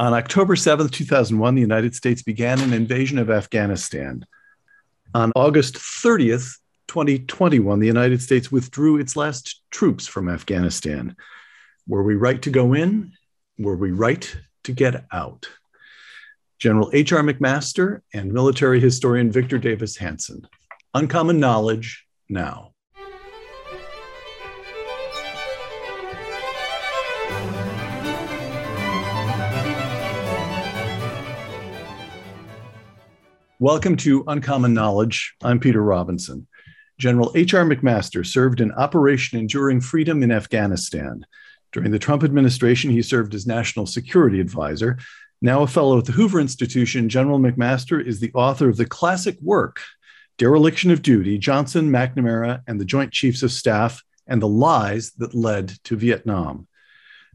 [0.00, 4.24] On October 7th, 2001, the United States began an invasion of Afghanistan.
[5.12, 11.16] On August 30th, 2021, the United States withdrew its last troops from Afghanistan.
[11.88, 13.12] Were we right to go in?
[13.58, 15.48] Were we right to get out?
[16.60, 17.22] General H.R.
[17.22, 20.46] McMaster and military historian Victor Davis Hanson.
[20.94, 22.72] Uncommon knowledge now.
[33.60, 35.34] Welcome to Uncommon Knowledge.
[35.42, 36.46] I'm Peter Robinson.
[36.96, 37.64] General H.R.
[37.64, 41.26] McMaster served in Operation Enduring Freedom in Afghanistan.
[41.72, 44.96] During the Trump administration, he served as National Security Advisor.
[45.42, 49.36] Now a fellow at the Hoover Institution, General McMaster is the author of the classic
[49.42, 49.80] work,
[50.36, 55.34] Dereliction of Duty Johnson, McNamara, and the Joint Chiefs of Staff and the Lies That
[55.34, 56.68] Led to Vietnam.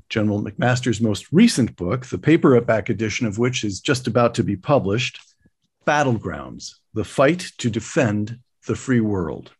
[0.08, 4.56] General McMaster's most recent book, the paperback edition of which is just about to be
[4.56, 5.20] published,
[5.86, 9.52] Battlegrounds The Fight to Defend the Free World.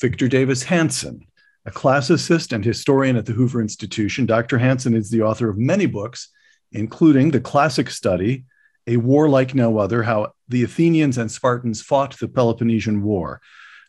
[0.00, 1.26] Victor Davis Hanson,
[1.66, 4.56] a classicist and historian at the Hoover Institution, Dr.
[4.56, 6.28] Hanson is the author of many books,
[6.72, 8.44] including the classic study,
[8.86, 13.42] A War Like No Other How the Athenians and Spartans Fought the Peloponnesian War.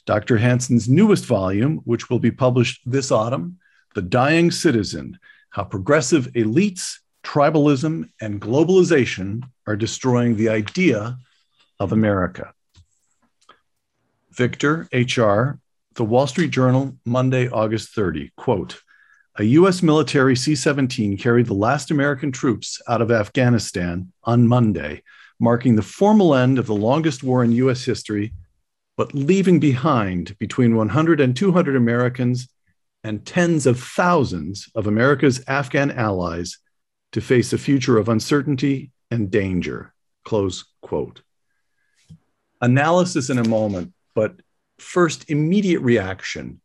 [0.06, 0.38] Dr.
[0.38, 3.60] Hanson's newest volume, which will be published this autumn,
[3.96, 5.18] The Dying Citizen
[5.52, 11.18] How Progressive Elites, Tribalism, and Globalization Are Destroying the Idea
[11.80, 12.54] of America.
[14.32, 15.60] Victor H.R.,
[15.96, 18.82] The Wall Street Journal, Monday, August 30, quote,
[19.38, 19.82] a U.S.
[19.82, 25.02] military C 17 carried the last American troops out of Afghanistan on Monday,
[25.40, 27.86] marking the formal end of the longest war in U.S.
[27.86, 28.34] history,
[28.98, 32.50] but leaving behind between 100 and 200 Americans
[33.06, 36.58] and tens of thousands of America's Afghan allies
[37.14, 39.94] to face a future of uncertainty and danger.
[40.26, 41.22] Close quote
[42.62, 44.36] analysis in a moment, but
[44.78, 46.62] first, immediate reaction.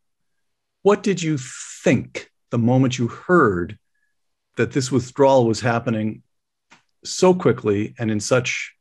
[0.83, 3.79] What did you think the moment you heard
[4.57, 6.23] that this withdrawal was happening
[7.05, 8.75] so quickly and in such,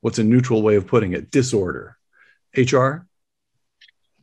[0.00, 1.96] what's a neutral way of putting it, disorder?
[2.56, 3.06] HR?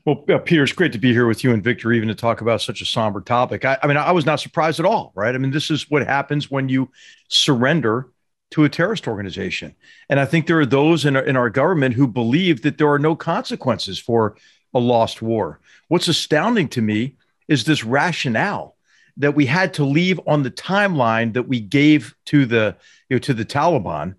[0.05, 2.41] Well, uh, Peter, it's great to be here with you and Victor, even to talk
[2.41, 3.65] about such a somber topic.
[3.65, 5.35] I, I mean, I was not surprised at all, right?
[5.35, 6.89] I mean, this is what happens when you
[7.27, 8.09] surrender
[8.51, 9.75] to a terrorist organization.
[10.09, 12.89] And I think there are those in our, in our government who believe that there
[12.89, 14.35] are no consequences for
[14.73, 15.59] a lost war.
[15.87, 17.15] What's astounding to me
[17.47, 18.75] is this rationale
[19.17, 22.75] that we had to leave on the timeline that we gave to the
[23.09, 24.15] you know to the Taliban.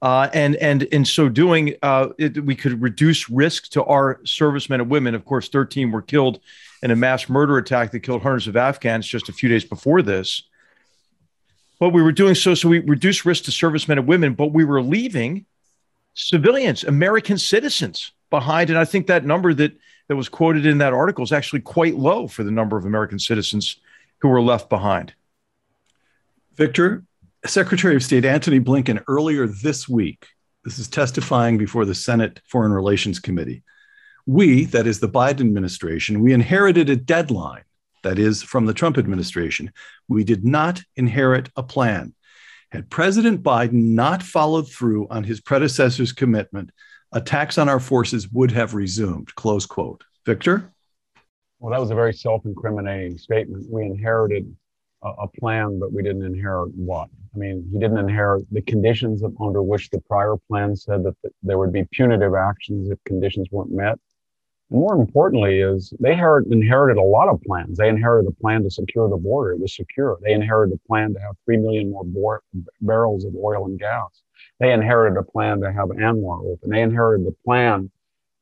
[0.00, 4.80] Uh, and and in so doing, uh, it, we could reduce risk to our servicemen
[4.80, 5.14] and women.
[5.14, 6.40] Of course, 13 were killed
[6.82, 10.02] in a mass murder attack that killed hundreds of Afghans just a few days before
[10.02, 10.42] this.
[11.78, 14.64] But we were doing so so we reduced risk to servicemen and women, but we
[14.64, 15.46] were leaving
[16.14, 18.70] civilians, American citizens behind.
[18.70, 19.72] And I think that number that
[20.08, 23.18] that was quoted in that article is actually quite low for the number of American
[23.18, 23.76] citizens
[24.20, 25.14] who were left behind.
[26.56, 27.04] Victor,
[27.46, 30.26] Secretary of State Antony Blinken earlier this week,
[30.64, 33.62] this is testifying before the Senate Foreign Relations Committee.
[34.26, 37.64] We, that is the Biden administration, we inherited a deadline
[38.04, 39.72] that is, from the Trump administration.
[40.08, 42.14] We did not inherit a plan.
[42.70, 46.70] Had President Biden not followed through on his predecessor's commitment,
[47.12, 49.34] attacks on our forces would have resumed.
[49.34, 50.04] Close quote.
[50.26, 50.72] Victor?
[51.58, 53.66] Well, that was a very self incriminating statement.
[53.70, 54.54] We inherited
[55.02, 57.08] a, a, plan, but we didn't inherit what?
[57.34, 61.58] I mean, he didn't inherit the conditions under which the prior plan said that there
[61.58, 63.98] would be punitive actions if conditions weren't met
[64.70, 67.78] more importantly is they inherited a lot of plans.
[67.78, 69.52] They inherited a plan to secure the border.
[69.52, 70.18] It was secure.
[70.22, 72.42] They inherited a plan to have 3 million more
[72.80, 74.22] barrels of oil and gas.
[74.60, 76.70] They inherited a plan to have ANWR open.
[76.70, 77.90] They inherited the plan,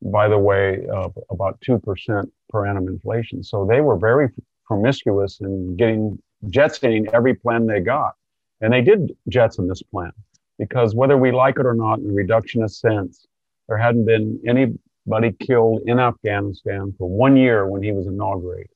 [0.01, 3.43] by the way, of about 2% per annum inflation.
[3.43, 4.29] So they were very
[4.65, 8.13] promiscuous in getting jetsoning every plan they got.
[8.61, 10.11] And they did jetson this plan
[10.57, 13.27] because whether we like it or not in a reductionist sense,
[13.67, 14.73] there hadn't been any
[15.05, 18.69] but he killed in Afghanistan for one year when he was inaugurated.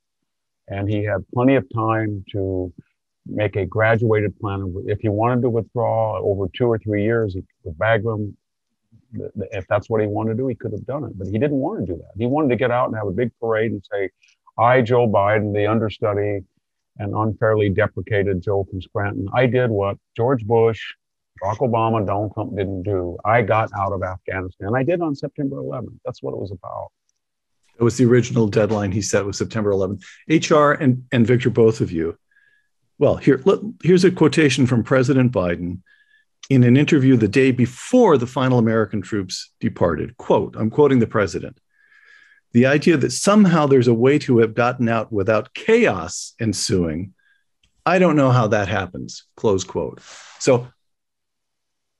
[0.68, 2.72] And he had plenty of time to
[3.26, 4.74] make a graduated plan.
[4.86, 8.34] If he wanted to withdraw over two or three years, he, Bagram,
[9.52, 11.18] if that's what he wanted to do, he could have done it.
[11.18, 12.10] But he didn't want to do that.
[12.16, 14.10] He wanted to get out and have a big parade and say,
[14.58, 16.40] I, Joe Biden, the understudy
[16.98, 20.94] and unfairly deprecated Joe from Scranton, I did what George Bush,
[21.42, 23.16] Barack Obama, Donald Trump didn't do.
[23.24, 24.70] I got out of Afghanistan.
[24.74, 25.98] I did on September 11th.
[26.04, 26.88] That's what it was about.
[27.78, 30.02] It was the original deadline he set was September 11th.
[30.28, 32.18] HR and, and Victor, both of you,
[32.98, 35.82] Well, here, look, here's a quotation from President Biden
[36.50, 40.16] in an interview the day before the final American troops departed.
[40.16, 41.60] Quote, I'm quoting the president.
[42.52, 47.14] The idea that somehow there's a way to have gotten out without chaos ensuing,
[47.84, 49.24] I don't know how that happens.
[49.36, 50.00] Close quote.
[50.38, 50.68] So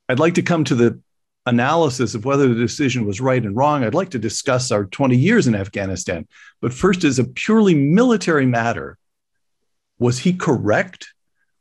[0.09, 1.01] I'd like to come to the
[1.47, 3.83] analysis of whether the decision was right and wrong.
[3.85, 6.27] I'd like to discuss our 20 years in Afghanistan.
[6.61, 8.99] But first, as a purely military matter,
[9.99, 11.13] was he correct?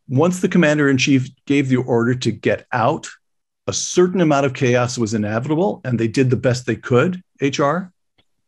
[0.08, 3.08] Once the commander in chief gave the order to get out,
[3.68, 7.22] a certain amount of chaos was inevitable, and they did the best they could.
[7.42, 7.92] HR?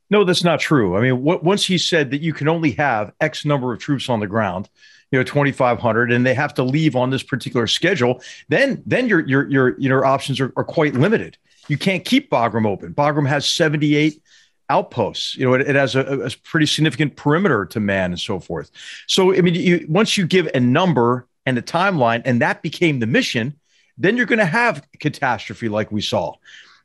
[0.10, 0.98] No, that's not true.
[0.98, 4.20] I mean, once he said that you can only have X number of troops on
[4.20, 4.68] the ground,
[5.12, 9.20] you know, 2,500, and they have to leave on this particular schedule, then then your
[9.28, 11.38] your your your options are, are quite limited.
[11.68, 12.94] You can't keep Bagram open.
[12.96, 14.22] Bagram has 78
[14.70, 15.36] outposts.
[15.36, 18.72] You know, it, it has a, a, pretty significant perimeter to man and so forth.
[19.08, 23.00] So, I mean, you, once you give a number and a timeline, and that became
[23.00, 23.56] the mission,
[23.98, 26.34] then you're going to have catastrophe like we saw.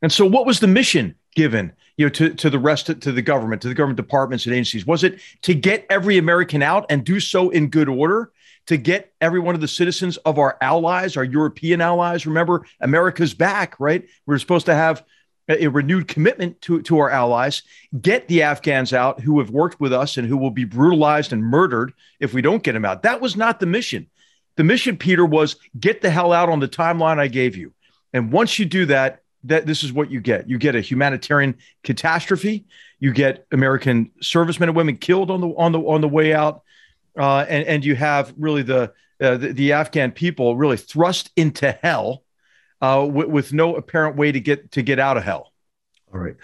[0.02, 3.22] And so, what was the mission given, you know, to, to the rest to the
[3.22, 4.86] government, to the government departments and agencies?
[4.86, 8.30] Was it to get every American out and do so in good order?
[8.68, 12.26] To get every one of the citizens of our allies, our European allies.
[12.26, 14.08] Remember, America's back, right?
[14.24, 15.04] We're supposed to have
[15.48, 17.62] a renewed commitment to, to our allies,
[18.00, 21.42] get the Afghans out who have worked with us and who will be brutalized and
[21.42, 23.02] murdered if we don't get them out.
[23.02, 24.08] That was not the mission.
[24.56, 27.74] The mission, Peter, was get the hell out on the timeline I gave you.
[28.12, 30.48] And once you do that, that this is what you get.
[30.48, 32.66] You get a humanitarian catastrophe.
[32.98, 36.62] You get American servicemen and women killed on the on the on the way out,
[37.18, 41.70] uh, and and you have really the, uh, the the Afghan people really thrust into
[41.70, 42.22] hell
[42.80, 45.52] uh, with, with no apparent way to get to get out of hell.
[46.12, 46.36] All right.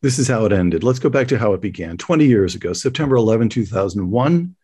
[0.00, 0.84] This is how it ended.
[0.84, 1.96] Let's go back to how it began.
[1.96, 4.54] 20 years ago, September 11, 2001,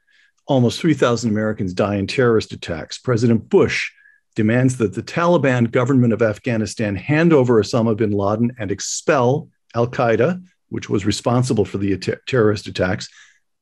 [0.47, 2.99] almost 3,000 Americans die in terrorist attacks.
[2.99, 3.91] President Bush
[4.35, 9.87] demands that the Taliban government of Afghanistan hand over Osama bin Laden and expel Al
[9.87, 13.09] Qaeda, which was responsible for the ter- terrorist attacks.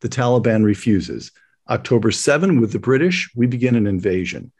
[0.01, 1.31] The Taliban refuses.
[1.69, 4.53] October 7, with the British, we begin an invasion.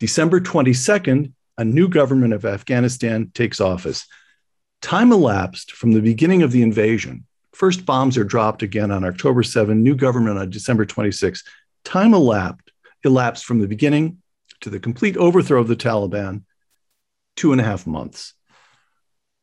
[0.00, 4.06] December 22nd, a new government of Afghanistan takes office.
[4.80, 7.26] Time elapsed from the beginning of the invasion.
[7.52, 11.42] First bombs are dropped again on October 7, new government on December 26.
[11.84, 12.70] Time elapsed,
[13.04, 14.18] elapsed from the beginning
[14.60, 16.44] to the complete overthrow of the Taliban,
[17.36, 18.34] two and a half months.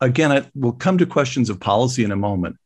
[0.01, 2.57] Again, it will come to questions of policy in a moment.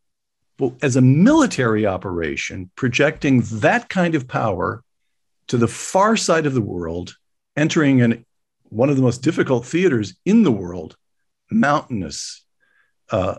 [0.58, 4.84] But as a military operation, projecting that kind of power
[5.48, 7.16] to the far side of the world,
[7.56, 8.26] entering an
[8.70, 10.96] one of the most difficult theaters in the world,
[11.50, 12.46] mountainous.
[13.10, 13.36] Uh,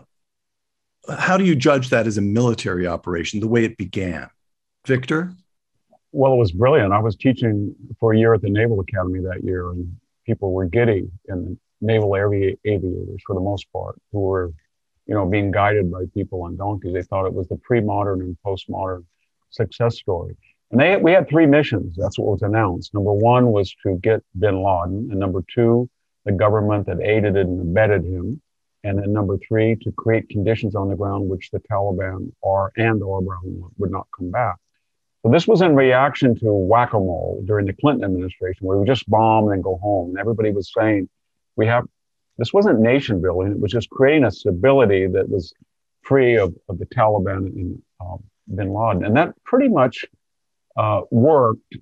[1.09, 4.29] how do you judge that as a military operation, the way it began?
[4.85, 5.33] Victor?
[6.11, 6.93] Well, it was brilliant.
[6.93, 10.65] I was teaching for a year at the Naval Academy that year, and people were
[10.65, 14.53] giddy, and naval avi- aviators, for the most part, who were,
[15.05, 16.93] you know, being guided by people on donkeys.
[16.93, 19.05] They thought it was the pre-modern and post-modern
[19.49, 20.35] success story.
[20.71, 21.95] And they, we had three missions.
[21.97, 22.93] That's what was announced.
[22.93, 25.09] Number one was to get bin Laden.
[25.11, 25.89] And number two,
[26.25, 28.41] the government that aided and abetted him.
[28.83, 33.03] And then number three, to create conditions on the ground which the Taliban are and
[33.03, 34.55] or Brown would not come back.
[35.23, 39.49] So this was in reaction to whack-a-mole during the Clinton administration, where we just bomb
[39.49, 40.09] and go home.
[40.09, 41.09] And everybody was saying,
[41.55, 41.85] we have,
[42.37, 43.51] this wasn't nation building.
[43.51, 45.53] It was just creating a stability that was
[46.01, 48.23] free of, of the Taliban and um,
[48.55, 49.05] bin Laden.
[49.05, 50.05] And that pretty much
[50.75, 51.75] uh, worked.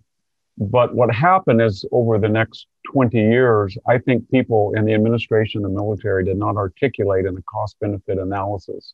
[0.57, 5.63] But what happened is over the next 20 years, I think people in the administration
[5.63, 8.93] and the military did not articulate in a cost benefit analysis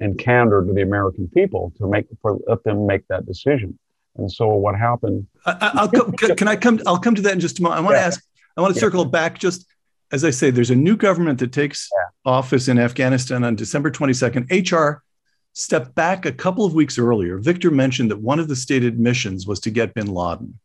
[0.00, 3.78] and candor to the American people to make for let them make that decision.
[4.16, 5.26] And so what happened?
[5.46, 6.80] I, will come, can I come?
[6.86, 7.80] I'll come to that in just a moment.
[7.80, 8.00] I want yeah.
[8.00, 8.24] to ask.
[8.56, 8.86] I want to yeah.
[8.86, 9.38] circle back.
[9.38, 9.66] Just
[10.10, 12.30] as I say, there's a new government that takes yeah.
[12.30, 14.72] office in Afghanistan on December 22nd.
[14.72, 15.02] HR
[15.58, 19.46] stepped back a couple of weeks earlier, Victor mentioned that one of the stated missions
[19.46, 20.58] was to get bin Laden.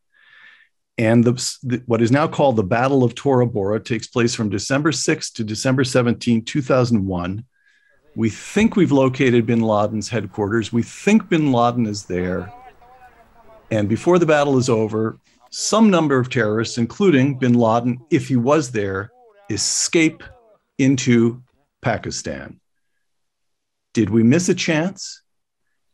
[0.98, 4.50] And the, the, what is now called the Battle of Tora Bora takes place from
[4.50, 7.46] December 6 to December 17, 2001.
[8.16, 10.72] We think we've located bin Laden's headquarters.
[10.72, 12.54] We think bin Laden is there.
[13.72, 15.18] And before the battle is over,
[15.50, 19.12] some number of terrorists, including bin Laden, if he was there,
[19.50, 20.24] escape
[20.78, 21.42] into
[21.82, 22.60] Pakistan.
[23.94, 25.22] Did we miss a chance?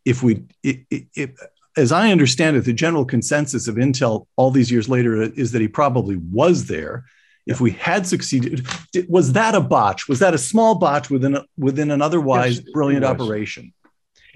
[0.06, 1.36] If we, it,
[1.78, 5.62] as I understand it, the general consensus of Intel all these years later is that
[5.62, 7.06] he probably was there.
[7.50, 8.68] If we had succeeded,
[9.08, 10.08] was that a botch?
[10.08, 13.74] Was that a small botch within a, within an otherwise yes, brilliant operation?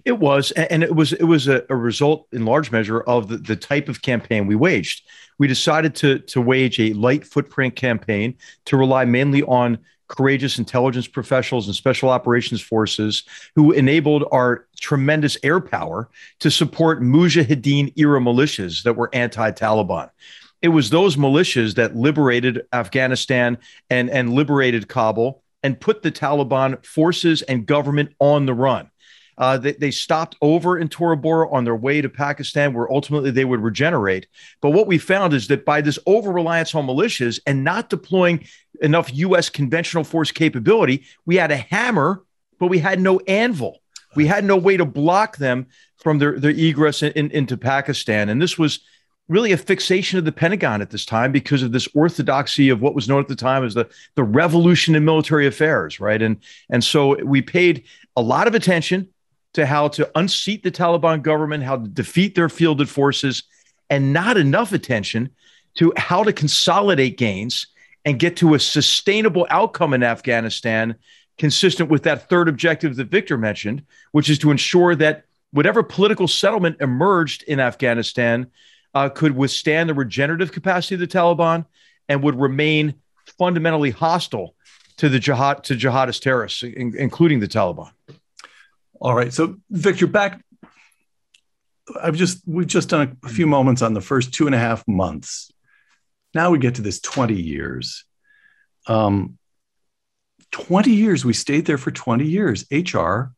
[0.05, 3.38] It was, and it was it was a, a, result in large measure of the,
[3.38, 5.08] the type of campaign we waged.
[5.38, 11.08] We decided to to wage a light footprint campaign to rely mainly on courageous intelligence
[11.08, 13.24] professionals and special operations forces
[13.55, 20.10] who enabled our tremendous air power to support Mujahideen era militias that were anti-Taliban.
[20.63, 23.58] It was those militias that liberated Afghanistan
[23.89, 28.89] and, and liberated Kabul and put the Taliban forces and government on the run.
[29.38, 33.29] Uh, they, they stopped over in Tora Bora on their way to Pakistan, where ultimately
[33.29, 34.27] they would regenerate.
[34.62, 38.48] But what we found is that by this over reliance on militias and not deploying
[38.82, 39.50] enough U.S.
[39.50, 42.24] conventional force capability, we had a hammer,
[42.58, 43.82] but we had no anvil.
[44.15, 45.67] We had no way to block them
[45.98, 48.29] from their, their egress in, in, into Pakistan.
[48.29, 48.79] And this was
[49.30, 52.94] really a fixation of the Pentagon at this time because of this orthodoxy of what
[52.94, 56.22] was known at the time as the, the revolution in military affairs, right?
[56.22, 56.38] And,
[56.70, 57.84] and so we paid
[58.15, 59.08] a lot of attention
[59.53, 63.44] to how to unseat the Taliban government, how to defeat their fielded forces,
[63.89, 65.30] and not enough attention
[65.75, 67.68] to how to consolidate gains
[68.06, 70.96] and get to a sustainable outcome in Afghanistan,
[71.38, 76.27] consistent with that third objective that Victor mentioned, which is to ensure that whatever political
[76.27, 78.48] settlement emerged in Afghanistan
[78.94, 81.66] uh, could withstand the regenerative capacity of the Taliban
[82.08, 82.96] and would remain
[83.38, 84.56] fundamentally hostile
[84.98, 87.92] to the jihad to jihadist terrorists, in, including the Taliban.
[89.00, 89.34] All right.
[89.34, 90.44] So, Victor, back.
[92.02, 94.88] I've just we've just done a few moments on the first two and a half
[94.88, 95.52] months.
[96.34, 98.06] Now we get to this 20 years.
[98.88, 99.38] Um,
[100.52, 101.26] 20 years.
[101.26, 102.66] We stayed there for 20 years.
[102.72, 103.34] HR,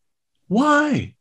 [0.47, 1.15] why?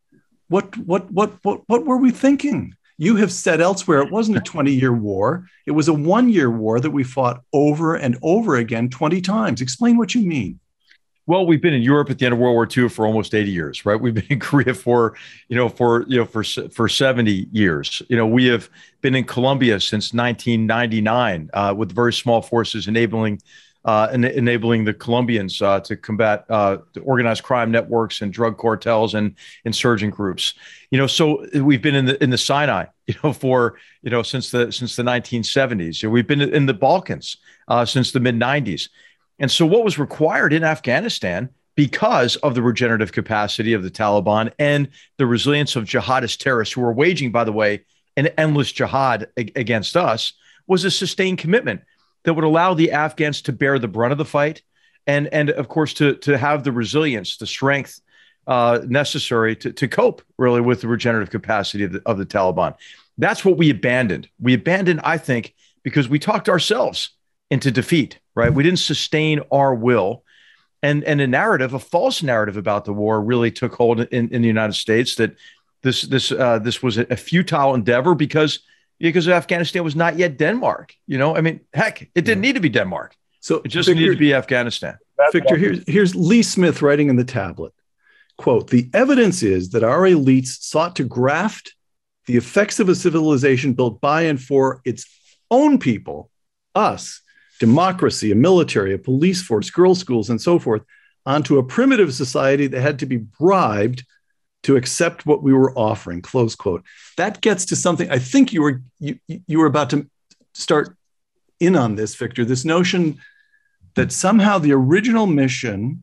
[0.49, 2.75] What what what what what were we thinking?
[2.97, 5.49] You have said elsewhere it wasn't a 20 year war.
[5.67, 9.61] It was a one year war that we fought over and over again 20 times.
[9.61, 10.61] Explain what you mean.
[11.27, 13.51] Well, we've been in Europe at the end of World War II for almost 80
[13.51, 13.99] years, right?
[13.99, 15.15] We've been in Korea for,
[15.49, 18.03] you know, for you know for for 70 years.
[18.09, 18.69] You know, we have
[19.01, 23.41] been in Colombia since 1999 uh, with very small forces enabling
[23.85, 28.57] uh, en- enabling the Colombians uh, to combat uh, the organized crime networks and drug
[28.57, 30.55] cartels and insurgent groups.
[30.91, 34.23] You know, so we've been in the in the Sinai, you know, for you know
[34.23, 36.03] since the since the 1970s.
[36.03, 37.37] You know, we've been in the Balkans
[37.69, 38.89] uh, since the mid 90s.
[39.39, 44.53] And so, what was required in Afghanistan because of the regenerative capacity of the Taliban
[44.59, 44.89] and
[45.19, 47.85] the resilience of jihadist terrorists who were waging, by the way,
[48.17, 50.35] an endless jihad against us
[50.67, 51.83] was a sustained commitment
[52.25, 54.63] that would allow the Afghans to bear the brunt of the fight
[55.07, 58.01] and, and of course, to, to have the resilience, the strength
[58.47, 62.75] uh, necessary to, to cope really with the regenerative capacity of the, of the Taliban.
[63.19, 64.29] That's what we abandoned.
[64.41, 67.11] We abandoned, I think, because we talked ourselves
[67.51, 68.53] into defeat right?
[68.53, 70.25] We didn't sustain our will.
[70.83, 74.43] And, and a narrative, a false narrative about the war really took hold in, in
[74.43, 75.37] the United States that
[75.83, 78.61] this this uh, this was a, futile endeavor because
[78.99, 80.95] because Afghanistan was not yet Denmark.
[81.07, 83.15] You know, I mean, heck, it didn't need to be Denmark.
[83.41, 84.97] So it just Victor, needed to be Afghanistan.
[85.33, 87.73] Victor, here's here's Lee Smith writing in the tablet.
[88.37, 91.75] Quote, the evidence is that our elites sought to graft
[92.27, 95.07] the effects of a civilization built by and for its
[95.51, 96.31] own people,
[96.75, 97.21] us,
[97.61, 100.83] democracy, a military, a police force, girls' schools, and so forth,
[101.27, 104.05] onto a primitive society that had to be bribed
[104.65, 106.21] to accept what we were offering.
[106.21, 106.83] Close quote.
[107.17, 110.09] That gets to something I think you were you, you were about to
[110.55, 110.97] start
[111.61, 112.45] in on this, Victor.
[112.45, 113.21] This notion
[113.95, 116.03] that somehow the original mission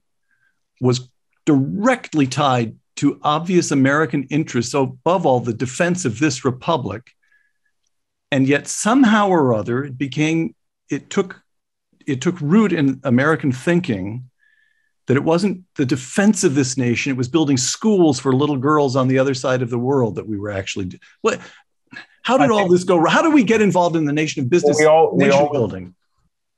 [0.80, 1.10] was
[1.46, 7.12] directly tied to obvious American interests, above all, the defense of this republic.
[8.32, 10.56] And yet, somehow or other, it became
[10.90, 11.42] it took
[12.06, 14.30] it took root in American thinking
[15.12, 18.96] that it wasn't the defense of this nation; it was building schools for little girls
[18.96, 20.90] on the other side of the world that we were actually.
[21.20, 21.42] What?
[22.24, 23.06] How did all this go?
[23.06, 25.46] How do we get involved in the nation of business well, we all, nation we
[25.48, 25.96] all, building?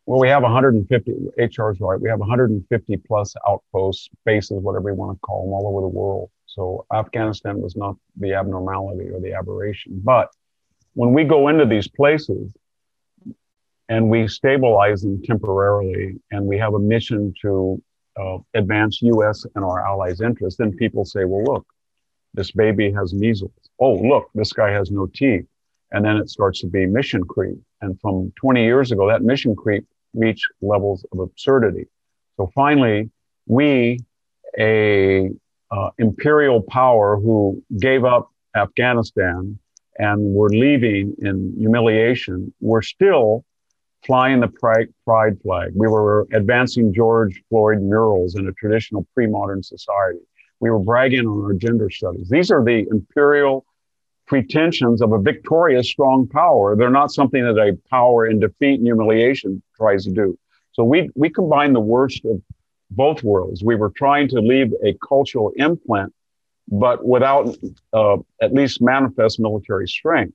[0.05, 1.11] Well, we have 150.
[1.39, 1.99] HR's right.
[1.99, 5.87] We have 150 plus outposts, bases, whatever you want to call them, all over the
[5.87, 6.29] world.
[6.45, 9.99] So Afghanistan was not the abnormality or the aberration.
[10.03, 10.29] But
[10.93, 12.53] when we go into these places,
[13.89, 17.81] and we stabilize them temporarily, and we have a mission to
[18.19, 19.45] uh, advance U.S.
[19.55, 21.65] and our allies' interests, then people say, well, look,
[22.33, 23.51] this baby has measles.
[23.79, 25.45] Oh, look, this guy has no teeth.
[25.91, 27.57] And then it starts to be mission creep.
[27.81, 31.85] And from 20 years ago, that mission creep reached levels of absurdity.
[32.37, 33.11] So finally,
[33.45, 33.99] we,
[34.57, 35.29] a
[35.71, 39.57] uh, imperial power who gave up Afghanistan
[39.97, 43.43] and were leaving in humiliation, were still
[44.05, 44.89] flying the pride,
[45.41, 45.71] flag.
[45.75, 50.19] We were advancing George Floyd murals in a traditional pre modern society.
[50.59, 52.29] We were bragging on our gender studies.
[52.29, 53.65] These are the imperial
[54.25, 56.75] pretensions of a victorious, strong power.
[56.75, 60.37] They're not something that a power in defeat and humiliation tries to do.
[60.71, 62.41] So we, we combine the worst of
[62.91, 63.63] both worlds.
[63.63, 66.13] We were trying to leave a cultural implant,
[66.67, 67.55] but without
[67.91, 70.33] uh, at least manifest military strength.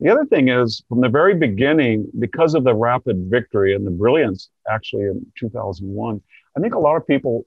[0.00, 3.90] The other thing is, from the very beginning, because of the rapid victory and the
[3.90, 6.22] brilliance actually in 2001,
[6.56, 7.46] I think a lot of people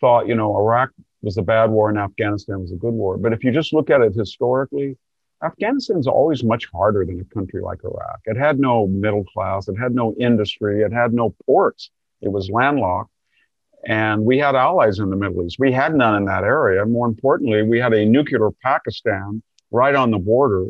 [0.00, 0.90] thought, you know, Iraq
[1.22, 3.16] was a bad war and Afghanistan was a good war.
[3.16, 4.96] But if you just look at it historically,
[5.42, 8.20] Afghanistan is always much harder than a country like Iraq.
[8.26, 12.48] It had no middle class, it had no industry, it had no ports, it was
[12.48, 13.10] landlocked.
[13.84, 15.56] And we had allies in the Middle East.
[15.58, 16.86] We had none in that area.
[16.86, 20.66] More importantly, we had a nuclear Pakistan right on the border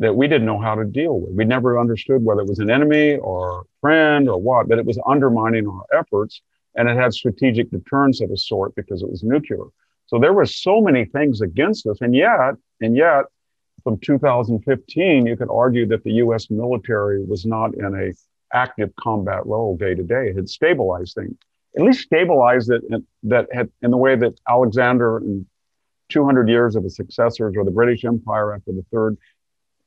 [0.00, 1.34] that we didn't know how to deal with.
[1.34, 4.98] We never understood whether it was an enemy or friend or what, but it was
[5.06, 6.40] undermining our efforts.
[6.74, 9.64] And it had strategic deterrence of a sort because it was nuclear.
[10.06, 11.98] So there were so many things against us.
[12.00, 13.26] And yet, and yet,
[13.84, 16.50] from 2015, you could argue that the U.S.
[16.50, 18.12] military was not in a
[18.56, 20.28] active combat role day to day.
[20.28, 21.36] It had stabilized things,
[21.76, 25.46] at least stabilized it in, that had in the way that Alexander and
[26.08, 29.16] 200 years of his successors or the British Empire after the third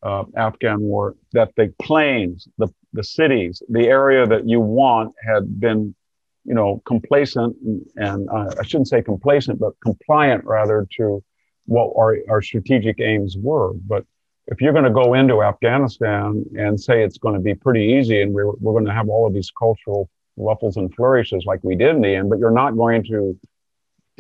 [0.03, 5.60] uh, Afghan war, that the plains, the, the cities, the area that you want had
[5.60, 5.95] been,
[6.43, 11.24] you know, complacent and, and uh, I shouldn't say complacent, but compliant rather to
[11.65, 13.74] what our, our strategic aims were.
[13.74, 14.05] But
[14.48, 18.22] if you're going to go into Afghanistan and say it's going to be pretty easy
[18.22, 21.75] and we're, we're going to have all of these cultural ruffles and flourishes like we
[21.75, 23.39] did in the end, but you're not going to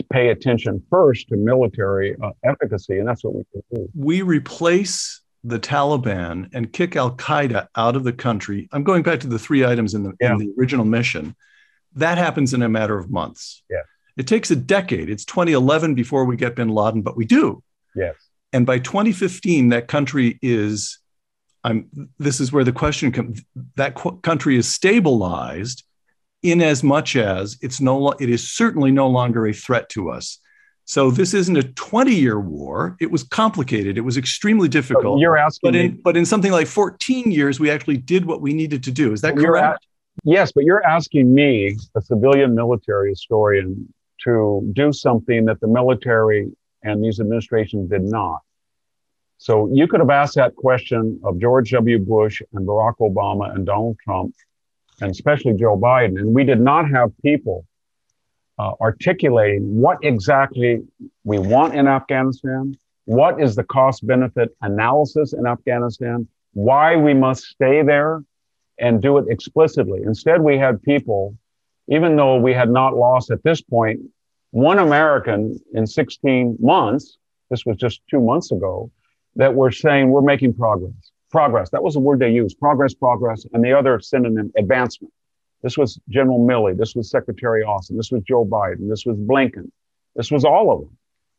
[0.09, 2.99] pay attention first to military uh, efficacy.
[2.99, 3.89] And that's what we do.
[3.93, 8.69] We replace the Taliban and kick Al Qaeda out of the country.
[8.71, 10.31] I'm going back to the three items in the, yeah.
[10.31, 11.35] in the original mission.
[11.95, 13.63] That happens in a matter of months.
[13.69, 13.81] Yeah.
[14.15, 15.09] It takes a decade.
[15.09, 17.61] It's 2011 before we get bin Laden, but we do.
[17.95, 18.15] Yes.
[18.53, 20.99] And by 2015, that country is,
[21.63, 23.41] I'm, this is where the question comes,
[23.75, 25.83] that qu- country is stabilized
[26.43, 30.39] in as much as it's no, it is certainly no longer a threat to us.
[30.85, 32.97] So this isn't a 20 year war.
[32.99, 33.97] It was complicated.
[33.97, 35.19] It was extremely difficult.
[35.19, 38.53] You're asking, but in, but in something like 14 years, we actually did what we
[38.53, 39.13] needed to do.
[39.13, 39.85] Is that correct?
[40.23, 43.91] yes, but you're asking me, a civilian military historian,
[44.23, 46.51] to do something that the military
[46.83, 48.41] and these administrations did not.
[49.37, 51.99] So you could have asked that question of George W.
[51.99, 54.33] Bush and Barack Obama and Donald Trump,
[55.01, 56.19] and especially Joe Biden.
[56.19, 57.65] And we did not have people
[58.59, 60.81] uh, articulating what exactly
[61.23, 67.43] we want in Afghanistan, what is the cost benefit analysis in Afghanistan, why we must
[67.43, 68.23] stay there,
[68.79, 70.01] and do it explicitly.
[70.03, 71.35] Instead, we had people,
[71.87, 73.99] even though we had not lost at this point
[74.51, 77.17] one American in 16 months,
[77.49, 78.91] this was just two months ago,
[79.35, 80.93] that were saying we're making progress.
[81.31, 85.11] Progress, that was the word they used progress, progress, and the other synonym, advancement.
[85.63, 86.77] This was General Milley.
[86.77, 87.95] This was Secretary Austin.
[87.95, 88.89] This was Joe Biden.
[88.89, 89.71] This was Blinken.
[90.15, 90.97] This was all of them.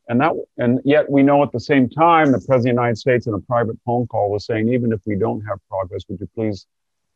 [0.08, 2.98] And that, and yet we know at the same time, the President of the United
[2.98, 6.20] States in a private phone call was saying, even if we don't have progress, would
[6.20, 6.66] you please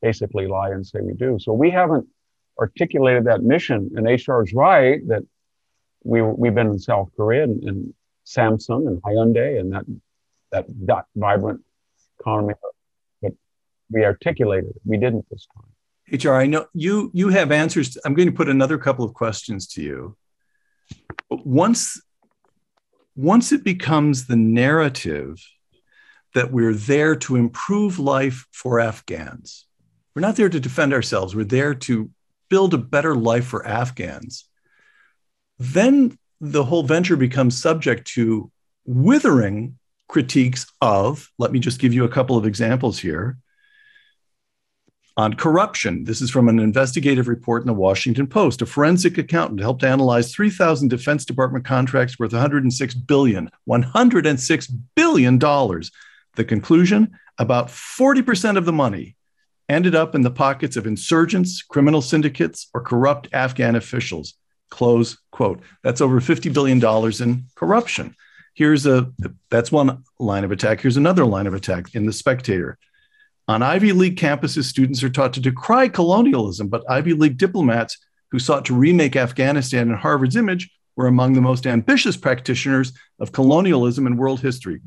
[0.01, 1.39] basically lie and say we do?
[1.41, 2.07] So we haven't
[2.59, 3.91] articulated that mission.
[3.97, 5.23] And HR is right that
[6.05, 7.95] we, we've been in South Korea and, and
[8.27, 9.85] Samsung and Hyundai and that,
[10.53, 11.61] that, that vibrant
[12.21, 12.55] economy,
[13.23, 13.33] but
[13.91, 14.83] we articulated it.
[14.85, 15.71] We didn't this time.
[16.13, 17.91] HR, I know you you have answers.
[17.91, 20.17] To, I'm going to put another couple of questions to you.
[21.31, 22.01] Once
[23.17, 25.45] once it becomes the narrative
[26.35, 29.67] that we're there to improve life for Afghans,
[30.15, 31.35] we're not there to defend ourselves.
[31.35, 32.11] We're there to
[32.49, 34.45] build a better life for Afghans.
[35.59, 38.51] Then the whole venture becomes subject to
[38.87, 41.31] withering critiques of.
[41.39, 43.39] Let me just give you a couple of examples here
[45.19, 46.05] on corruption.
[46.05, 48.63] This is from an investigative report in the Washington Post.
[48.63, 55.91] A forensic accountant helped analyze 3,000 Defense Department contracts worth 106 billion, 106 billion dollars.
[56.37, 59.17] The conclusion: about 40% of the money
[59.69, 64.35] ended up in the pockets of insurgents, criminal syndicates, or corrupt Afghan officials.
[64.71, 65.61] Close quote.
[65.83, 68.15] That's over 50 billion dollars in corruption.
[68.55, 69.13] Here's a
[69.51, 70.81] that's one line of attack.
[70.81, 72.79] Here's another line of attack in the Spectator.
[73.49, 77.97] On Ivy League campuses, students are taught to decry colonialism, but Ivy League diplomats
[78.31, 83.33] who sought to remake Afghanistan in Harvard's image were among the most ambitious practitioners of
[83.33, 84.83] colonialism in world history.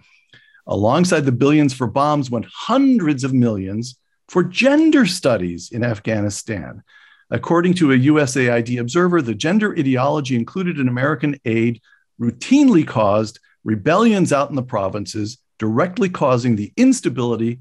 [0.67, 3.97] Alongside the billions for bombs went hundreds of millions
[4.30, 6.84] for gender studies in Afghanistan.
[7.32, 11.82] According to a USAID observer, the gender ideology included in American aid
[12.21, 17.60] routinely caused rebellions out in the provinces, directly causing the instability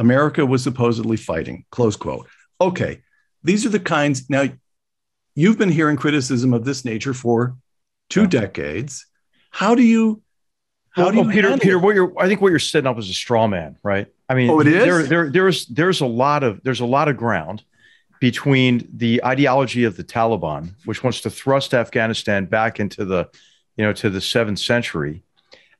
[0.00, 1.64] America was supposedly fighting.
[1.70, 2.26] Close quote.
[2.58, 3.02] Okay,
[3.44, 4.28] these are the kinds.
[4.30, 4.48] Now,
[5.34, 7.56] you've been hearing criticism of this nature for
[8.08, 8.28] two yeah.
[8.28, 9.06] decades.
[9.50, 10.22] How do you?
[10.92, 11.58] How well, do you, well, Peter?
[11.58, 14.08] Peter, what you're I think what you're setting up is a straw man, right?
[14.28, 14.84] I mean, oh, it is.
[14.84, 17.62] There, there, there's there's a lot of there's a lot of ground
[18.20, 23.28] between the ideology of the Taliban, which wants to thrust Afghanistan back into the,
[23.76, 25.22] you know, to the seventh century,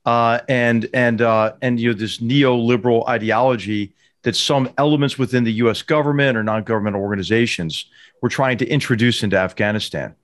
[0.05, 5.53] uh, and and uh, and you know this neoliberal ideology that some elements within the
[5.55, 5.83] U.S.
[5.83, 7.87] government or non-governmental organizations
[8.23, 10.15] were trying to introduce into Afghanistan.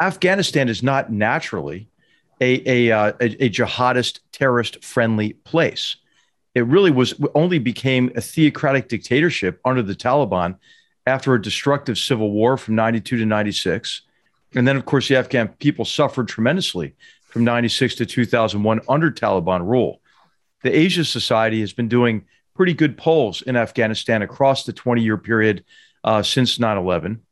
[0.00, 1.88] Afghanistan is not naturally
[2.40, 5.96] a, a, uh, a, a jihadist, terrorist-friendly place.
[6.54, 10.56] It really was only became a theocratic dictatorship under the Taliban
[11.06, 14.02] after a destructive civil war from 92 to 96.
[14.54, 16.94] And then, of course, the Afghan people suffered tremendously
[17.24, 20.00] from 96 to 2001 under Taliban rule.
[20.62, 25.18] The Asia Society has been doing pretty good polls in Afghanistan across the 20 year
[25.18, 25.64] period
[26.04, 27.22] uh, since 9 11.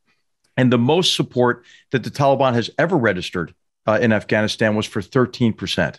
[0.57, 3.55] And the most support that the Taliban has ever registered
[3.87, 5.99] uh, in Afghanistan was for 13%.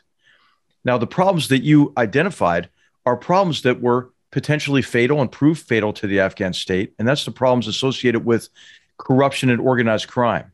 [0.86, 2.70] Now, the problems that you identified
[3.06, 6.94] are problems that were potentially fatal and proved fatal to the Afghan state.
[6.98, 8.50] And that's the problems associated with
[8.98, 10.52] corruption and organized crime.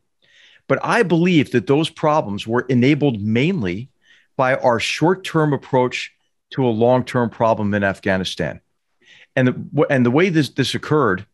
[0.68, 3.88] But I believe that those problems were enabled mainly
[4.36, 6.12] by our short term approach
[6.50, 8.60] to a long term problem in Afghanistan.
[9.36, 11.26] And the, and the way this, this occurred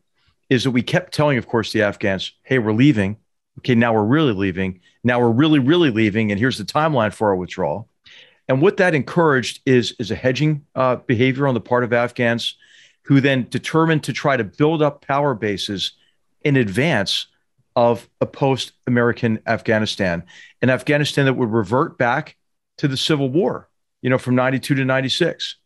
[0.48, 3.16] is that we kept telling, of course, the Afghans, hey, we're leaving.
[3.58, 4.80] Okay, now we're really leaving.
[5.02, 6.30] Now we're really, really leaving.
[6.30, 7.88] And here's the timeline for our withdrawal.
[8.48, 12.56] And what that encouraged is, is a hedging uh, behavior on the part of Afghans
[13.02, 15.92] who then determined to try to build up power bases
[16.42, 17.26] in advance
[17.74, 20.24] of a post American Afghanistan,
[20.62, 22.36] an Afghanistan that would revert back
[22.78, 23.68] to the Civil War,
[24.06, 25.56] you know, from 92 to 96.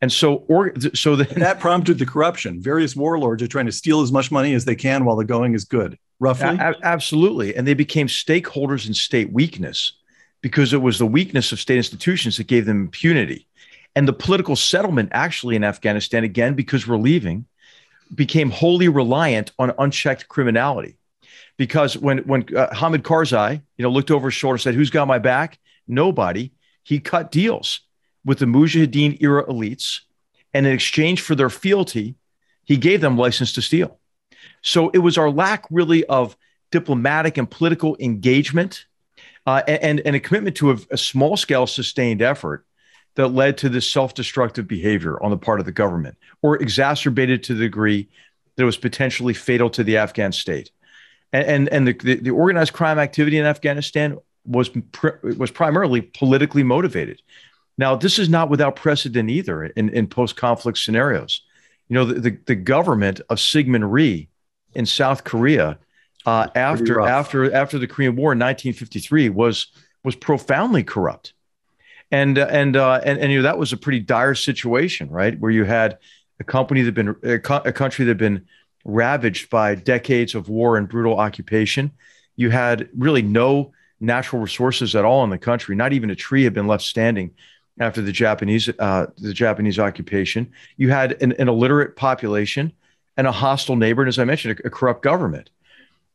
[0.00, 2.62] And so, or, so the, that prompted the corruption.
[2.62, 5.54] Various warlords are trying to steal as much money as they can while the going
[5.54, 6.56] is good, roughly.
[6.56, 7.56] A- absolutely.
[7.56, 9.94] And they became stakeholders in state weakness
[10.40, 13.48] because it was the weakness of state institutions that gave them impunity.
[13.96, 17.44] And the political settlement, actually, in Afghanistan, again, because we're leaving,
[18.14, 20.96] became wholly reliant on unchecked criminality.
[21.56, 24.90] Because when when uh, Hamid Karzai, you know, looked over his shoulder, and said, "Who's
[24.90, 26.52] got my back?" Nobody.
[26.90, 27.82] He cut deals
[28.24, 30.00] with the Mujahideen era elites,
[30.52, 32.16] and in exchange for their fealty,
[32.64, 34.00] he gave them license to steal.
[34.62, 36.36] So it was our lack, really, of
[36.72, 38.86] diplomatic and political engagement
[39.46, 42.66] uh, and, and a commitment to a, a small scale sustained effort
[43.14, 47.44] that led to this self destructive behavior on the part of the government or exacerbated
[47.44, 48.08] to the degree
[48.56, 50.72] that it was potentially fatal to the Afghan state.
[51.32, 56.00] And, and, and the, the, the organized crime activity in Afghanistan was, pr- was primarily
[56.00, 57.20] politically motivated.
[57.78, 61.42] Now, this is not without precedent either in, in post conflict scenarios.
[61.88, 64.28] You know, the, the, the government of Syngman Rhee
[64.74, 65.78] in South Korea
[66.26, 69.68] uh, after after after the Korean War in 1953 was
[70.04, 71.32] was profoundly corrupt,
[72.10, 75.38] and uh, and, uh, and and you know that was a pretty dire situation, right?
[75.38, 75.98] Where you had
[76.38, 78.46] a company that been a, co- a country that had been
[78.84, 81.92] ravaged by decades of war and brutal occupation.
[82.36, 85.76] You had really no natural resources at all in the country.
[85.76, 87.32] Not even a tree had been left standing
[87.78, 90.50] after the Japanese uh, the Japanese occupation.
[90.76, 92.72] You had an, an, illiterate population
[93.16, 95.50] and a hostile neighbor, and as I mentioned, a, a corrupt government.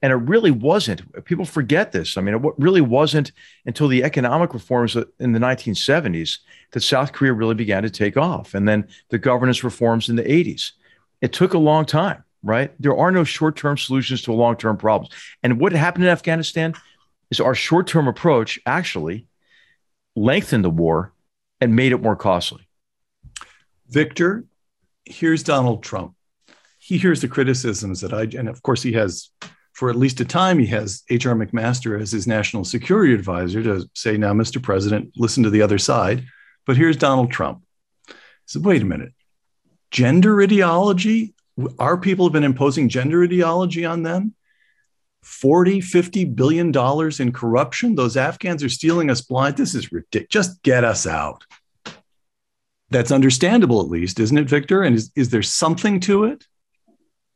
[0.02, 1.26] And it really wasn't.
[1.26, 2.18] People forget this.
[2.18, 3.32] I mean, it really wasn't
[3.66, 6.40] until the economic reforms in the 1970s
[6.72, 8.54] that South Korea really began to take off.
[8.54, 10.74] And then the governance reforms in the 80s.
[11.22, 12.72] It took a long time, right?
[12.80, 15.12] There are no short term solutions to long term problems.
[15.42, 16.76] And what happened in Afghanistan
[17.32, 19.28] is our short term approach actually
[20.16, 21.14] lengthened the war
[21.60, 22.68] and made it more costly.
[23.88, 24.46] Victor,
[25.06, 26.16] here's Donald Trump.
[26.78, 29.32] He hears the criticisms that I, and of course, he has
[29.76, 31.36] for at least a time, he has H.R.
[31.36, 34.64] McMaster as his national security advisor to say, now, Mr.
[34.64, 36.26] President, listen to the other side.
[36.66, 37.62] But here's Donald Trump.
[38.08, 38.14] He
[38.46, 39.12] said, wait a minute.
[39.92, 41.36] Gender ideology?
[41.78, 44.34] Our people have been imposing gender ideology on them.
[45.26, 47.96] 40, 50 billion dollars in corruption.
[47.96, 49.58] Those Afghans are stealing us blind.
[49.58, 50.28] This is ridiculous.
[50.30, 51.44] Just get us out.
[52.92, 54.84] That's understandable, at least, isn't it, Victor?
[54.84, 56.46] And is, is there something to it?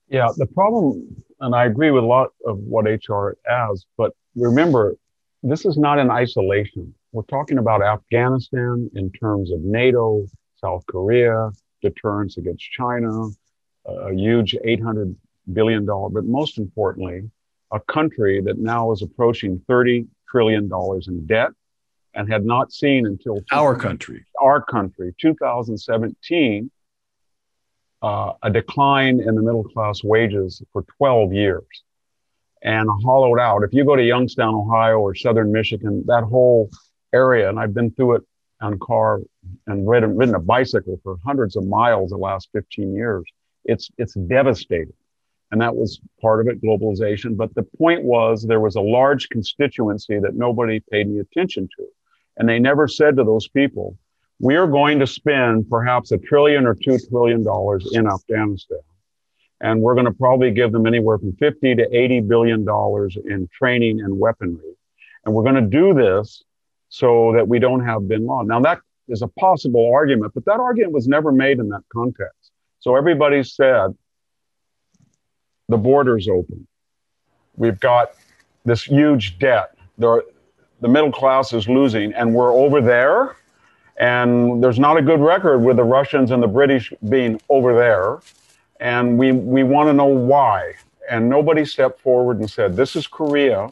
[0.08, 4.96] Yeah, the problem and I agree with a lot of what HR has, but remember,
[5.42, 6.94] this is not in isolation.
[7.12, 10.26] We're talking about Afghanistan in terms of NATO,
[10.58, 13.30] South Korea, deterrence against China,
[13.86, 15.16] a huge $800
[15.54, 17.30] billion, but most importantly,
[17.72, 20.70] a country that now is approaching $30 trillion
[21.08, 21.52] in debt
[22.14, 26.72] and had not seen until our country, our country, 2017,
[28.02, 31.66] uh, a decline in the middle class wages for 12 years
[32.62, 33.64] and hollowed out.
[33.64, 36.70] If you go to Youngstown, Ohio, or Southern Michigan, that whole
[37.14, 38.24] area, and I've been through it
[38.62, 39.22] on car
[39.68, 43.24] and ridden, ridden a bicycle for hundreds of miles the last 15 years.
[43.66, 44.94] It's it's devastating,
[45.52, 47.36] and that was part of it, globalization.
[47.36, 51.86] But the point was there was a large constituency that nobody paid any attention to,
[52.38, 53.98] and they never said to those people,
[54.40, 58.80] "We are going to spend perhaps a trillion or two trillion dollars in Afghanistan."
[59.62, 63.48] and we're going to probably give them anywhere from 50 to 80 billion dollars in
[63.54, 64.74] training and weaponry
[65.26, 66.44] and we're going to do this
[66.90, 70.60] so that we don't have bin laden now that is a possible argument but that
[70.60, 73.96] argument was never made in that context so everybody said
[75.70, 76.68] the border's open
[77.56, 78.12] we've got
[78.66, 80.24] this huge debt there,
[80.82, 83.38] the middle class is losing and we're over there
[83.98, 88.20] and there's not a good record with the russians and the british being over there
[88.80, 90.74] and we we want to know why.
[91.10, 93.70] And nobody stepped forward and said, "This is Korea.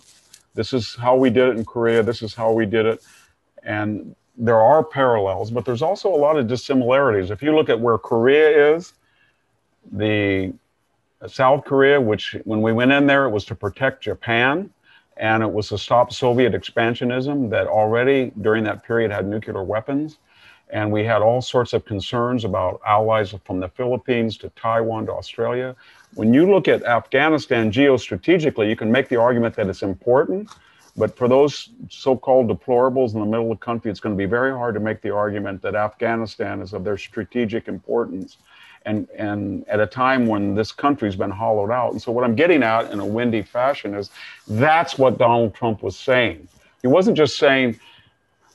[0.55, 2.03] This is how we did it in Korea.
[2.03, 3.03] This is how we did it."
[3.63, 7.31] And there are parallels, but there's also a lot of dissimilarities.
[7.31, 8.93] If you look at where Korea is,
[9.91, 10.53] the
[11.25, 14.69] South Korea, which when we went in there, it was to protect Japan
[15.17, 20.19] and it was to stop Soviet expansionism that already during that period had nuclear weapons.
[20.69, 25.13] And we had all sorts of concerns about allies from the Philippines to Taiwan to
[25.13, 25.75] Australia.
[26.15, 30.49] When you look at Afghanistan geostrategically, you can make the argument that it's important.
[30.97, 34.17] But for those so called deplorables in the middle of the country, it's going to
[34.17, 38.37] be very hard to make the argument that Afghanistan is of their strategic importance.
[38.85, 41.91] And, and at a time when this country's been hollowed out.
[41.91, 44.09] And so, what I'm getting at in a windy fashion is
[44.47, 46.47] that's what Donald Trump was saying.
[46.81, 47.79] He wasn't just saying,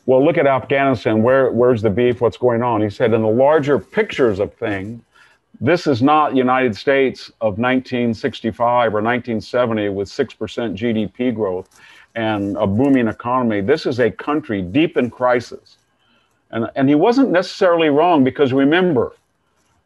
[0.07, 1.23] well, look at Afghanistan.
[1.23, 2.21] Where, where's the beef?
[2.21, 2.81] What's going on?
[2.81, 5.03] He said, in the larger pictures of things,
[5.61, 10.37] this is not United States of 1965 or 1970 with 6%
[10.77, 11.69] GDP growth
[12.15, 13.61] and a booming economy.
[13.61, 15.79] This is a country deep in crisis.
[16.51, 19.13] And, and he wasn't necessarily wrong because remember,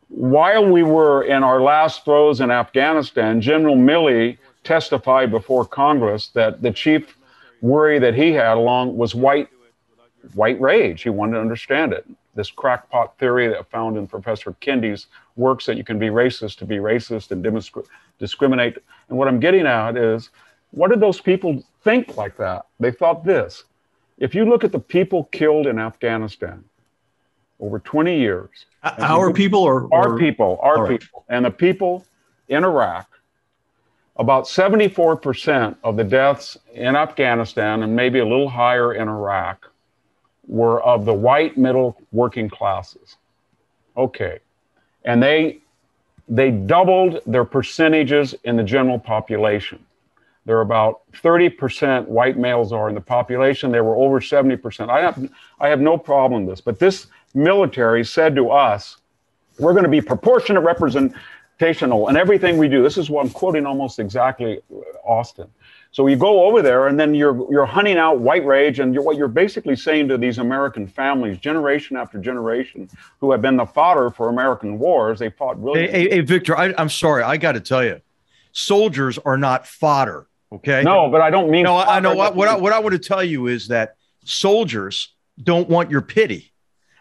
[0.09, 6.63] while we were in our last throes in Afghanistan, General Milley testified before Congress that
[6.63, 7.17] the chief
[7.61, 9.49] worry that he had along was white
[10.35, 11.03] white rage.
[11.03, 12.05] He wanted to understand it.
[12.35, 16.67] This crackpot theory that found in Professor Kendi's works that you can be racist to
[16.67, 17.43] be racist and
[18.19, 18.79] discriminate.
[19.09, 20.31] And what I'm getting at is,
[20.73, 22.67] what did those people think like that?
[22.81, 23.65] They thought this.
[24.19, 26.65] If you look at the people killed in Afghanistan
[27.61, 31.01] over 20 years, our people or our or, people, our right.
[31.01, 32.05] people, and the people
[32.49, 33.09] in Iraq,
[34.17, 39.71] about 74% of the deaths in Afghanistan and maybe a little higher in Iraq
[40.47, 43.17] were of the white middle working classes.
[43.97, 44.39] Okay.
[45.05, 45.59] And they
[46.29, 49.79] they doubled their percentages in the general population.
[50.45, 53.71] There are about 30% white males are in the population.
[53.71, 54.89] They were over 70%.
[54.89, 56.61] I have, I have no problem with this.
[56.61, 58.97] But this military said to us,
[59.59, 62.83] we're going to be proportionate representational in everything we do.
[62.83, 65.49] This is what I'm quoting almost exactly uh, Austin.
[65.93, 69.03] So you go over there and then you're you're hunting out white rage and you're,
[69.03, 72.89] what you're basically saying to these American families, generation after generation,
[73.21, 75.19] who have been the fodder for American wars.
[75.19, 75.87] They fought really.
[75.87, 78.03] Hey, hey, hey Victor, I, am sorry, I got to tell you,
[78.53, 80.27] soldiers are not fodder.
[80.53, 80.83] Okay.
[80.83, 81.65] No, but I don't mean.
[81.65, 85.15] No, I know what what I, what I want to tell you is that soldiers
[85.43, 86.53] don't want your pity.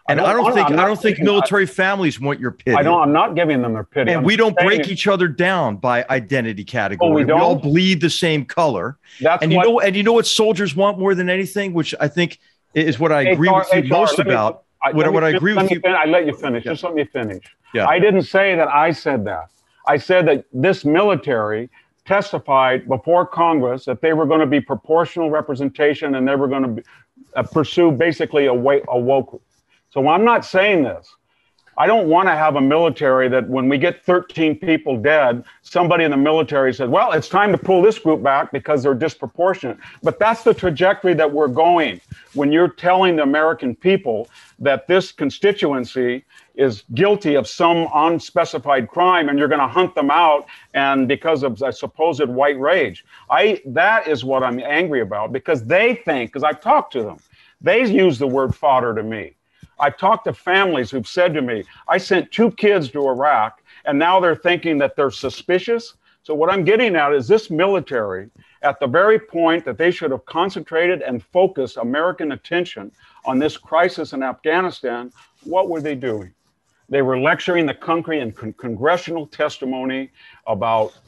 [0.08, 2.76] And I don't, I don't think I don't think military I, families want your pity.
[2.76, 3.02] I don't.
[3.02, 4.12] I'm not giving them their pity.
[4.12, 4.88] And I'm we don't break it.
[4.88, 7.10] each other down by identity category.
[7.10, 7.38] Oh, we, don't?
[7.38, 8.98] we all bleed the same color.
[9.20, 9.80] That's and you what, know.
[9.80, 12.38] And you know what soldiers want more than anything, which I think
[12.74, 14.62] is what I agree with you HR, most about.
[14.84, 15.80] Me, what, what I agree with you.
[15.84, 16.64] I let you finish.
[16.64, 16.72] Yeah.
[16.72, 17.44] Just let me finish.
[17.74, 17.86] Yeah.
[17.86, 18.68] I didn't say that.
[18.68, 19.50] I said that.
[19.88, 21.68] I said that this military
[22.04, 26.62] testified before Congress that they were going to be proportional representation and they were going
[26.62, 26.82] to be,
[27.34, 29.42] uh, pursue basically a, way, a woke
[29.90, 31.14] so I'm not saying this.
[31.78, 36.04] I don't want to have a military that when we get 13 people dead, somebody
[36.04, 39.76] in the military says, well, it's time to pull this group back because they're disproportionate.
[40.02, 42.00] But that's the trajectory that we're going
[42.32, 49.28] when you're telling the American people that this constituency is guilty of some unspecified crime
[49.28, 53.04] and you're going to hunt them out and because of a supposed white rage.
[53.28, 57.18] I that is what I'm angry about because they think because I've talked to them.
[57.60, 59.35] They use the word fodder to me.
[59.78, 63.98] I've talked to families who've said to me, I sent two kids to Iraq and
[63.98, 65.94] now they're thinking that they're suspicious.
[66.22, 68.30] So, what I'm getting at is this military,
[68.62, 72.90] at the very point that they should have concentrated and focused American attention
[73.24, 75.12] on this crisis in Afghanistan,
[75.44, 76.34] what were they doing?
[76.88, 80.10] They were lecturing the country in con- congressional testimony
[80.46, 80.98] about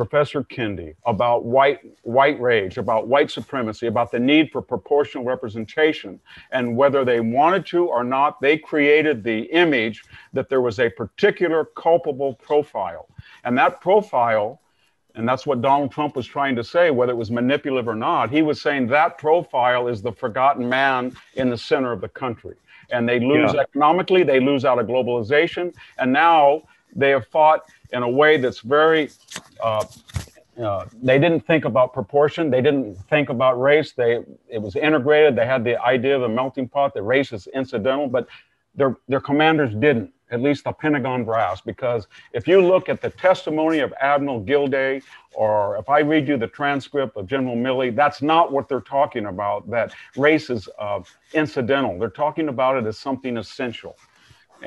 [0.00, 6.18] Professor Kendi about white white rage, about white supremacy, about the need for proportional representation,
[6.52, 10.88] and whether they wanted to or not, they created the image that there was a
[10.88, 13.08] particular culpable profile,
[13.44, 14.58] and that profile.
[15.16, 18.30] And that's what Donald Trump was trying to say, whether it was manipulative or not.
[18.30, 22.54] He was saying that profile is the forgotten man in the center of the country.
[22.90, 23.62] And they lose yeah.
[23.62, 25.74] economically, they lose out of globalization.
[25.98, 26.62] And now
[26.94, 29.10] they have fought in a way that's very
[29.62, 29.84] uh,
[30.60, 32.50] uh, they didn't think about proportion.
[32.50, 33.92] They didn't think about race.
[33.92, 35.36] They it was integrated.
[35.36, 36.92] They had the idea of a melting pot.
[36.92, 38.26] The race is incidental, but
[38.74, 40.12] their their commanders didn't.
[40.32, 45.02] At least the Pentagon brass, because if you look at the testimony of Admiral Gilday,
[45.34, 49.26] or if I read you the transcript of General Milley, that's not what they're talking
[49.26, 49.68] about.
[49.68, 51.00] That race is uh,
[51.32, 51.98] incidental.
[51.98, 53.96] They're talking about it as something essential.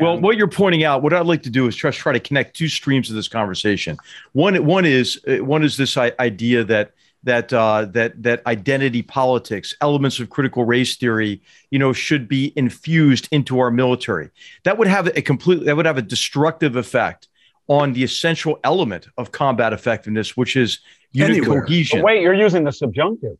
[0.01, 2.55] Well, what you're pointing out, what I'd like to do is try, try to connect
[2.55, 3.97] two streams of this conversation.
[4.31, 9.73] One, one is uh, one is this idea that that uh, that that identity politics,
[9.81, 14.29] elements of critical race theory, you know, should be infused into our military.
[14.63, 17.27] That would have a completely that would have a destructive effect
[17.67, 20.79] on the essential element of combat effectiveness, which is
[21.13, 21.61] unit Anywhere.
[21.61, 21.99] cohesion.
[21.99, 23.37] But wait, you're using the subjunctive.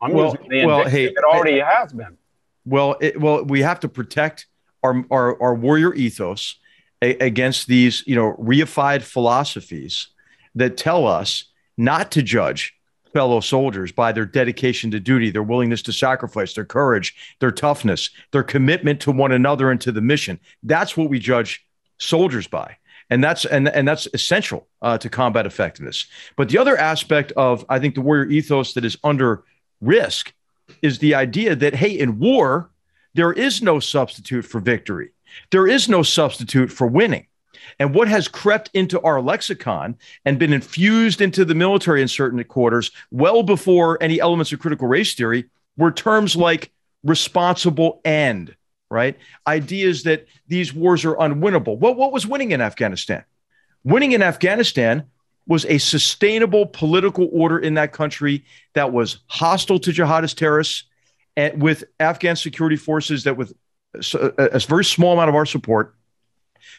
[0.00, 2.16] I'm well, using the well, hey, it already has been.
[2.64, 4.46] Well, it, well, we have to protect
[4.84, 6.56] our, our, our warrior ethos
[7.02, 10.08] a, against these, you know, reified philosophies
[10.54, 12.74] that tell us not to judge
[13.12, 18.10] fellow soldiers by their dedication to duty, their willingness to sacrifice, their courage, their toughness,
[18.32, 20.38] their commitment to one another and to the mission.
[20.62, 21.64] That's what we judge
[21.98, 22.76] soldiers by.
[23.10, 26.06] And that's and, and that's essential uh, to combat effectiveness.
[26.36, 29.44] But the other aspect of I think the warrior ethos that is under
[29.80, 30.32] risk
[30.82, 32.70] is the idea that hey, in war,
[33.14, 35.10] there is no substitute for victory.
[35.50, 37.26] There is no substitute for winning.
[37.78, 42.42] And what has crept into our lexicon and been infused into the military in certain
[42.44, 45.46] quarters well before any elements of critical race theory
[45.76, 46.72] were terms like
[47.02, 48.54] responsible end,
[48.90, 49.16] right?
[49.46, 51.78] Ideas that these wars are unwinnable.
[51.78, 53.24] What, what was winning in Afghanistan?
[53.82, 55.04] Winning in Afghanistan
[55.46, 60.84] was a sustainable political order in that country that was hostile to jihadist terrorists
[61.36, 63.52] and with Afghan security forces that with
[64.14, 65.94] a, a very small amount of our support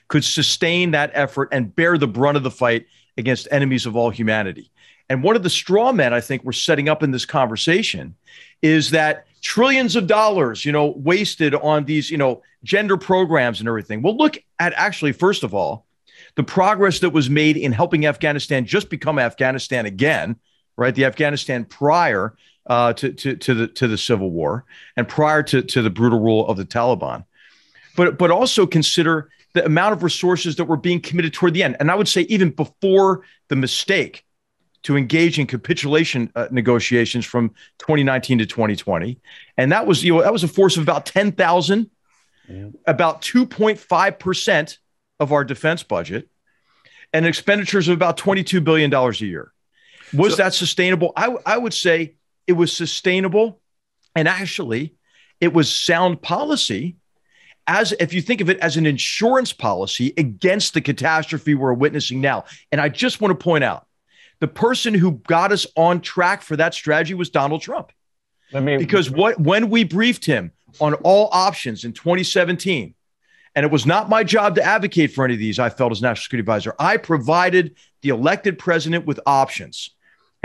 [0.07, 2.85] could sustain that effort and bear the brunt of the fight
[3.17, 4.71] against enemies of all humanity.
[5.09, 8.15] And one of the straw men I think we're setting up in this conversation
[8.61, 13.67] is that trillions of dollars, you know, wasted on these, you know, gender programs and
[13.67, 14.01] everything.
[14.01, 15.85] Well, look at actually, first of all,
[16.35, 20.37] the progress that was made in helping Afghanistan just become Afghanistan again,
[20.75, 20.95] right?
[20.95, 22.35] The Afghanistan prior
[22.67, 26.19] uh, to, to, to, the, to the civil war and prior to, to the brutal
[26.19, 27.25] rule of the Taliban.
[27.95, 31.77] But, but also consider the amount of resources that were being committed toward the end.
[31.79, 34.25] And I would say, even before the mistake
[34.85, 37.49] to engage in capitulation uh, negotiations from
[37.79, 39.19] 2019 to 2020.
[39.57, 41.89] And that was, you know, that was a force of about 10,000,
[42.47, 42.67] yeah.
[42.85, 44.77] about 2.5%
[45.19, 46.29] of our defense budget,
[47.13, 49.51] and expenditures of about $22 billion a year.
[50.13, 51.13] Was so, that sustainable?
[51.15, 52.13] I, I would say
[52.47, 53.59] it was sustainable.
[54.15, 54.95] And actually,
[55.41, 56.95] it was sound policy
[57.67, 62.21] as if you think of it as an insurance policy against the catastrophe we're witnessing
[62.21, 62.45] now.
[62.71, 63.87] And I just want to point out
[64.39, 67.91] the person who got us on track for that strategy was Donald Trump.
[68.53, 72.93] Mean, because what when we briefed him on all options in 2017,
[73.55, 76.01] and it was not my job to advocate for any of these, I felt as
[76.01, 79.91] national security advisor, I provided the elected president with options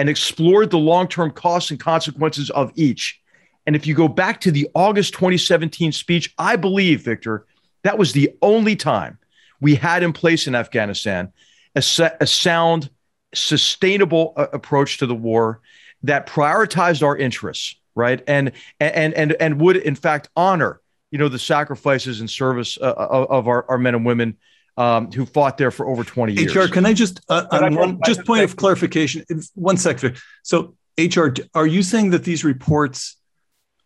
[0.01, 3.21] and explored the long term costs and consequences of each.
[3.67, 7.45] And if you go back to the August 2017 speech, I believe, Victor,
[7.85, 9.19] that was the only time
[9.61, 11.35] we had in place in Afghanistan
[11.75, 11.83] a,
[12.19, 12.89] a sound,
[13.35, 15.61] sustainable uh, approach to the war
[16.05, 18.23] that prioritized our interests, right?
[18.27, 22.95] And and and and would in fact honor, you know, the sacrifices and service uh,
[22.97, 24.39] of, of our, our men and women
[24.81, 26.57] um, who fought there for over 20 years.
[26.57, 29.23] HR, can I just, uh, on one, just point of clarification,
[29.55, 30.17] one second.
[30.43, 33.17] So, HR, are you saying that these reports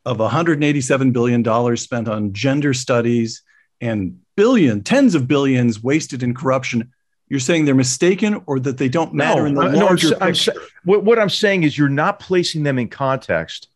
[0.04, 3.42] of $187 billion spent on gender studies
[3.80, 6.92] and billion, tens of billions wasted in corruption,
[7.28, 10.52] you're saying they're mistaken or that they don't matter no, in the larger I'm, picture?
[10.52, 13.66] I'm, what, what I'm saying is you're not placing them in context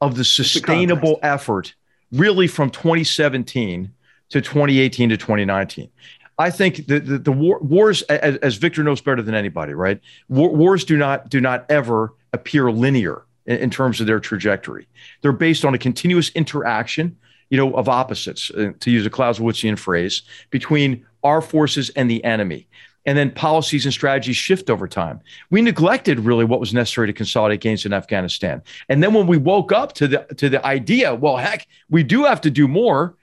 [0.00, 1.72] of the sustainable the effort
[2.10, 3.92] really from 2017
[4.30, 5.90] to 2018 to 2019.
[6.38, 10.00] I think the the, the war, wars, as, as, Victor knows better than anybody, right?
[10.28, 14.88] War, wars do not do not ever appear linear in, in, terms of their trajectory.
[15.22, 17.16] They're based on a continuous interaction,
[17.50, 22.22] you know, of opposites, uh, to use a Clausewitzian phrase, between our forces and the
[22.24, 22.66] enemy.
[23.06, 25.20] And then policies and strategies shift over time.
[25.50, 28.62] We neglected really what was necessary to consolidate gains in Afghanistan.
[28.88, 32.24] And then when we woke up to the to the idea, well, heck, we do
[32.24, 33.14] have to do more.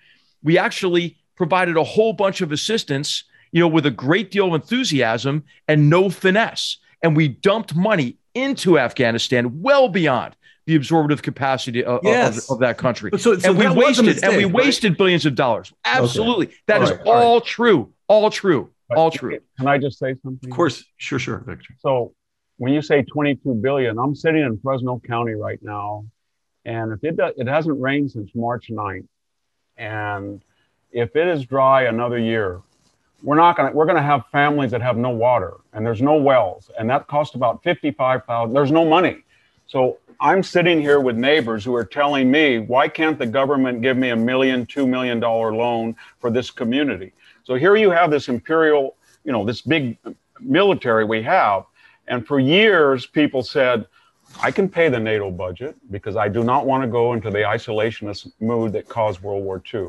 [0.43, 4.61] We actually provided a whole bunch of assistance, you know, with a great deal of
[4.61, 6.77] enthusiasm and no finesse.
[7.01, 10.35] And we dumped money into Afghanistan well beyond
[10.67, 12.47] the absorptive capacity of, yes.
[12.47, 13.09] of, of that country.
[13.17, 14.53] So, so and we wasted mistake, and we right?
[14.53, 15.73] wasted billions of dollars.
[15.83, 16.45] Absolutely.
[16.45, 16.55] Okay.
[16.67, 17.45] That all is right, all, all right.
[17.47, 17.93] true.
[18.07, 18.69] All true.
[18.95, 19.39] All true.
[19.57, 20.47] Can I just say something?
[20.47, 20.83] Of course.
[20.97, 21.73] Sure, sure, Victor.
[21.79, 22.13] So
[22.57, 26.05] when you say 22 billion, I'm sitting in Fresno County right now.
[26.65, 29.07] And if it does, it hasn't rained since March 9th.
[29.75, 30.43] And
[30.91, 32.61] if it is dry another year,
[33.23, 36.01] we're not going to we're going to have families that have no water and there's
[36.01, 39.23] no wells and that costs about 55,000 there's no money.
[39.67, 43.97] So i'm sitting here with neighbors who are telling me why can't the government give
[43.97, 47.13] me a million two million dollar loan for this community?
[47.43, 49.97] So here you have this imperial you know this big
[50.39, 51.65] military we have.
[52.07, 53.85] And for years people said
[54.41, 57.39] i can pay the nato budget because i do not want to go into the
[57.39, 59.87] isolationist mood that caused world war ii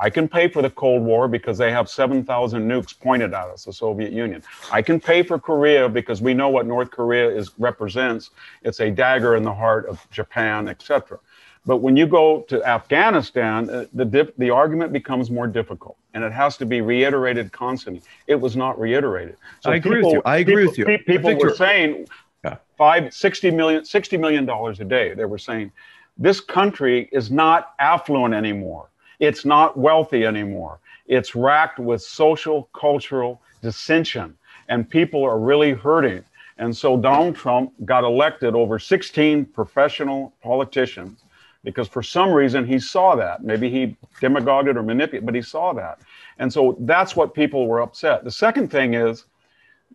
[0.00, 3.64] I can pay for the Cold War because they have 7,000 nukes pointed at us,
[3.66, 4.42] the Soviet Union.
[4.72, 8.30] I can pay for Korea because we know what North Korea is represents.
[8.62, 11.18] It's a dagger in the heart of Japan, etc.
[11.66, 16.32] But when you go to Afghanistan, uh, the the argument becomes more difficult, and it
[16.32, 18.02] has to be reiterated constantly.
[18.26, 19.36] It was not reiterated.
[19.60, 20.22] So I agree people, with you.
[20.24, 20.98] I agree people, with you.
[21.04, 22.06] People were saying
[22.42, 22.56] yeah.
[22.78, 25.12] five, 60 million, 60 million dollars a day.
[25.12, 25.70] They were saying
[26.16, 28.88] this country is not affluent anymore.
[29.20, 30.80] It's not wealthy anymore.
[31.06, 34.36] It's racked with social, cultural dissension,
[34.68, 36.24] and people are really hurting.
[36.58, 41.22] And so Donald Trump got elected over 16 professional politicians
[41.64, 43.44] because for some reason he saw that.
[43.44, 45.98] Maybe he demagogued or manipulated, but he saw that.
[46.38, 48.24] And so that's what people were upset.
[48.24, 49.24] The second thing is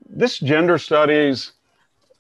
[0.08, 1.54] this gender studies,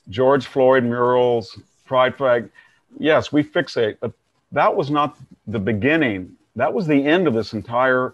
[0.09, 2.49] George Floyd murals, pride flag,
[2.97, 4.11] yes, we fixate, but
[4.51, 8.13] that was not the beginning that was the end of this entire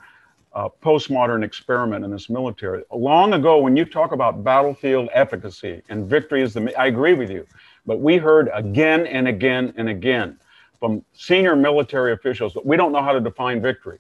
[0.54, 2.84] uh, postmodern experiment in this military.
[2.92, 7.30] Long ago, when you talk about battlefield efficacy and victory is the, I agree with
[7.30, 7.46] you,
[7.86, 10.38] but we heard again and again and again
[10.80, 14.00] from senior military officials that we don't know how to define victory.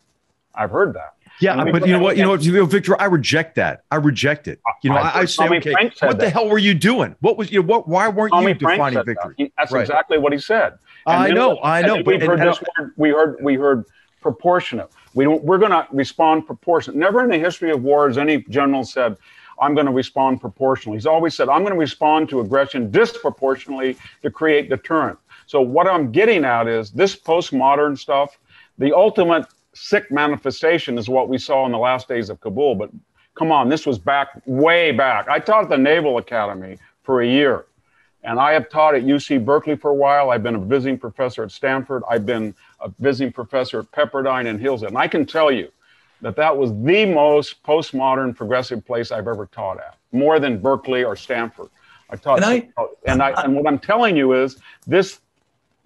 [0.54, 1.14] I've heard that.
[1.40, 2.18] Yeah, but you know what?
[2.18, 3.00] You know what, Victor?
[3.02, 3.84] I reject that.
[3.90, 4.60] I reject it.
[4.84, 6.34] You know, I, I say, Tommy okay, what the that.
[6.34, 7.16] hell were you doing?
[7.22, 7.62] What was you?
[7.62, 7.88] Know, what?
[7.88, 9.36] Why weren't Tommy you defining victory?
[9.40, 9.52] That.
[9.58, 9.82] That's right.
[9.82, 10.74] exactly what he said.
[11.08, 12.04] And I know, I know.
[12.04, 12.94] But, we, heard and, this word.
[12.96, 13.86] We heard, we heard
[14.22, 14.90] proportionate.
[15.14, 16.98] We don't, we're going to respond proportionate.
[16.98, 19.18] Never in the history of war has any general said,
[19.60, 20.98] I'm going to respond proportionally.
[20.98, 25.20] He's always said, I'm going to respond to aggression disproportionately to create deterrent.
[25.46, 28.40] So what I'm getting at is this postmodern stuff,
[28.78, 32.76] the ultimate sick manifestation is what we saw in the last days of Kabul.
[32.76, 32.90] But
[33.36, 35.28] come on, this was back way back.
[35.28, 37.66] I taught at the Naval Academy for a year.
[38.24, 40.30] And I have taught at UC Berkeley for a while.
[40.30, 42.04] I've been a visiting professor at Stanford.
[42.10, 44.90] I've been a visiting professor at Pepperdine and Hillsdale.
[44.90, 45.72] And I can tell you
[46.22, 51.04] that that was the most postmodern progressive place I've ever taught at, more than Berkeley
[51.04, 51.70] or Stanford.
[52.12, 55.20] I taught, and I, and, I, and what I'm telling you is this: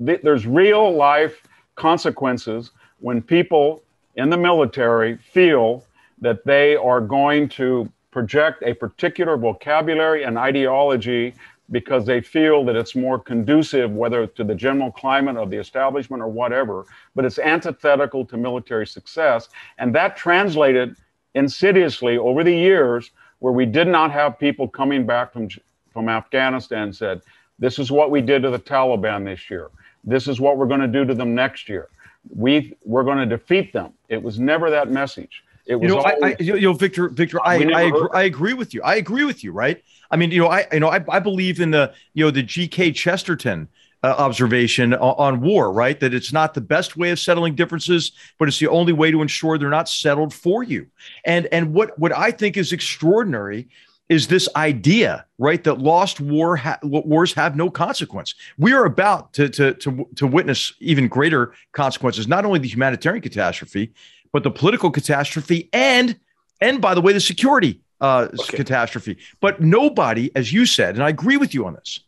[0.04, 1.42] th- there's real life
[1.76, 3.84] consequences when people
[4.16, 5.86] in the military feel
[6.20, 11.34] that they are going to project a particular vocabulary and ideology
[11.72, 16.22] because they feel that it's more conducive, whether to the general climate of the establishment
[16.22, 16.86] or whatever,
[17.16, 19.50] but it's antithetical to military success.
[19.78, 20.96] And that translated
[21.34, 25.50] insidiously over the years where we did not have people coming back from,
[25.92, 27.22] from Afghanistan and said,
[27.58, 29.70] this is what we did to the Taliban this year.
[30.04, 31.90] This is what we're going to do to them next year.
[32.30, 33.94] We, we're going to defeat them.
[34.10, 35.44] It was never that message.
[35.66, 38.24] It was you know, always, I, I, you know, Victor, Victor, I, I, agree, I
[38.24, 38.84] agree with you.
[38.84, 39.84] I agree with you, right?
[40.12, 42.44] I mean, you know, I, you know, I, I believe in the, you know, the
[42.44, 42.92] G.K.
[42.92, 43.68] Chesterton
[44.04, 46.00] uh, observation on, on, war, right?
[46.00, 49.22] That it's not the best way of settling differences, but it's the only way to
[49.22, 50.88] ensure they're not settled for you.
[51.26, 53.68] And and what what I think is extraordinary
[54.08, 58.36] is this idea, right, that lost war ha- wars have no consequence.
[58.60, 63.24] We are about to, to to to witness even greater consequences, not only the humanitarian
[63.24, 63.92] catastrophe,
[64.32, 66.20] but the political catastrophe and
[66.62, 68.58] and by the way, the security uh, okay.
[68.58, 69.18] catastrophe.
[69.40, 72.00] But nobody, as you said, and I agree with you on this,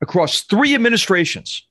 [0.00, 1.66] across three administrations,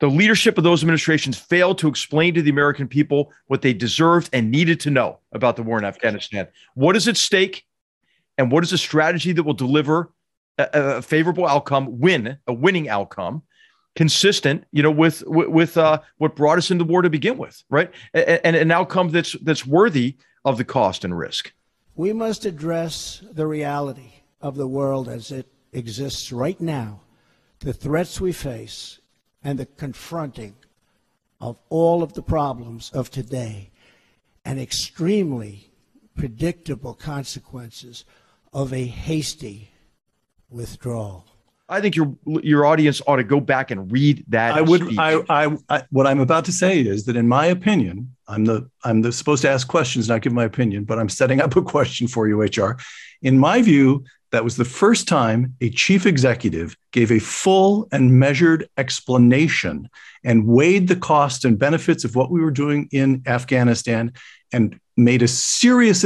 [0.00, 4.28] The leadership of those administrations failed to explain to the American people what they deserved
[4.32, 6.48] and needed to know about the war in Afghanistan.
[6.74, 7.64] What is at stake?
[8.36, 10.10] And what is a strategy that will deliver
[10.58, 13.42] a, a favorable outcome, win, a winning outcome?
[13.96, 17.62] consistent, you know, with with uh, what brought us into the war to begin with,
[17.70, 17.92] right?
[18.12, 21.52] And, and an outcome that's that's worthy of the cost and risk.
[21.96, 27.00] We must address the reality of the world as it exists right now,
[27.60, 28.98] the threats we face,
[29.42, 30.56] and the confronting
[31.40, 33.70] of all of the problems of today,
[34.44, 35.70] and extremely
[36.16, 38.04] predictable consequences
[38.52, 39.70] of a hasty
[40.48, 41.26] withdrawal.
[41.68, 44.54] I think your your audience ought to go back and read that.
[44.54, 44.98] I would.
[44.98, 48.68] I, I, I, What I'm about to say is that, in my opinion, I'm the
[48.84, 51.62] I'm the supposed to ask questions, not give my opinion, but I'm setting up a
[51.74, 52.78] question for you, HR.
[53.22, 58.18] In my view, that was the first time a chief executive gave a full and
[58.18, 59.88] measured explanation
[60.22, 64.12] and weighed the cost and benefits of what we were doing in Afghanistan,
[64.52, 66.04] and made a serious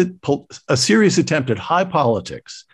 [0.69, 2.65] a serious attempt at high politics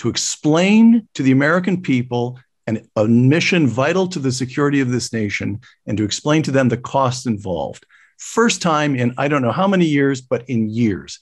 [0.00, 5.12] to explain to the American people an, a mission vital to the security of this
[5.12, 7.84] nation and to explain to them the costs involved.
[8.16, 11.18] First time in I don't know how many years, but in years.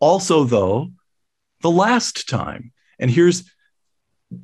[0.00, 0.90] Also, though,
[1.62, 2.72] the last time.
[2.98, 3.48] And here's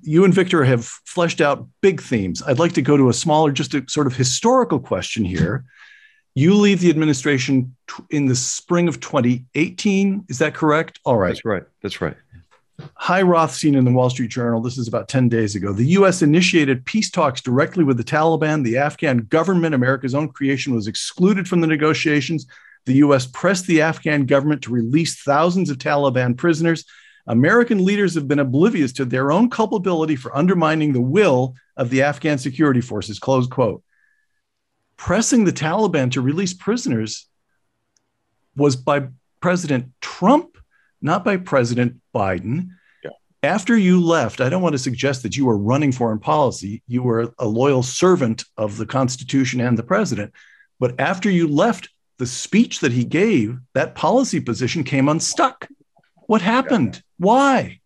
[0.02, 2.44] you and Victor have fleshed out big themes.
[2.46, 5.64] I'd like to go to a smaller, just a sort of historical question here.
[6.36, 7.74] You leave the administration
[8.10, 10.26] in the spring of 2018.
[10.28, 11.00] Is that correct?
[11.04, 11.30] All right.
[11.30, 11.64] That's right.
[11.82, 12.16] That's right.
[12.94, 14.60] Hy Rothstein in the Wall Street Journal.
[14.60, 15.72] This is about 10 days ago.
[15.72, 16.22] The U.S.
[16.22, 18.64] initiated peace talks directly with the Taliban.
[18.64, 22.46] The Afghan government, America's own creation, was excluded from the negotiations.
[22.86, 23.26] The U.S.
[23.26, 26.84] pressed the Afghan government to release thousands of Taliban prisoners.
[27.26, 32.02] American leaders have been oblivious to their own culpability for undermining the will of the
[32.02, 33.18] Afghan security forces.
[33.18, 33.82] Close quote.
[34.96, 37.26] Pressing the Taliban to release prisoners
[38.56, 39.08] was by
[39.40, 40.53] President Trump
[41.04, 42.70] not by President Biden.
[43.04, 43.10] Yeah.
[43.42, 46.82] After you left, I don't want to suggest that you were running foreign policy.
[46.88, 50.32] You were a loyal servant of the Constitution and the president.
[50.80, 55.68] But after you left, the speech that he gave, that policy position came unstuck.
[56.26, 56.96] What happened?
[56.96, 57.02] Yeah.
[57.18, 57.80] Why?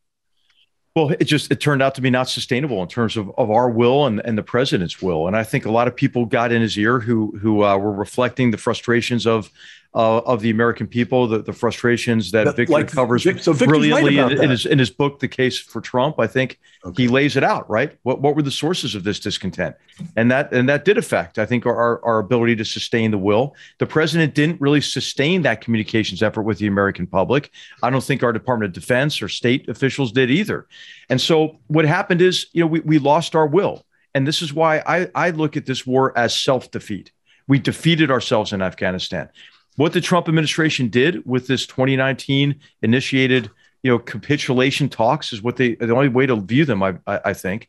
[0.94, 3.70] Well, it just it turned out to be not sustainable in terms of, of our
[3.70, 5.28] will and, and the president's will.
[5.28, 7.92] And I think a lot of people got in his ear who who uh, were
[7.92, 9.50] reflecting the frustrations of
[9.98, 14.40] uh, of the American people, the, the frustrations that, Victor like, covers so brilliantly in,
[14.40, 16.20] in, his, in his book, The Case for Trump.
[16.20, 17.02] I think okay.
[17.02, 17.98] he lays it out, right?
[18.04, 19.74] What, what were the sources of this discontent?
[20.14, 23.56] And that and that did affect, I think, our, our ability to sustain the will.
[23.78, 27.50] The president didn't really sustain that communications effort with the American public.
[27.82, 30.68] I don't think our Department of Defense or state officials did either.
[31.10, 33.84] And so what happened is, you know, we, we lost our will.
[34.14, 37.10] And this is why I, I look at this war as self defeat.
[37.48, 39.30] We defeated ourselves in Afghanistan
[39.78, 43.48] what the Trump administration did with this 2019 initiated,
[43.84, 47.32] you know, capitulation talks is what they the only way to view them, I, I
[47.32, 47.68] think,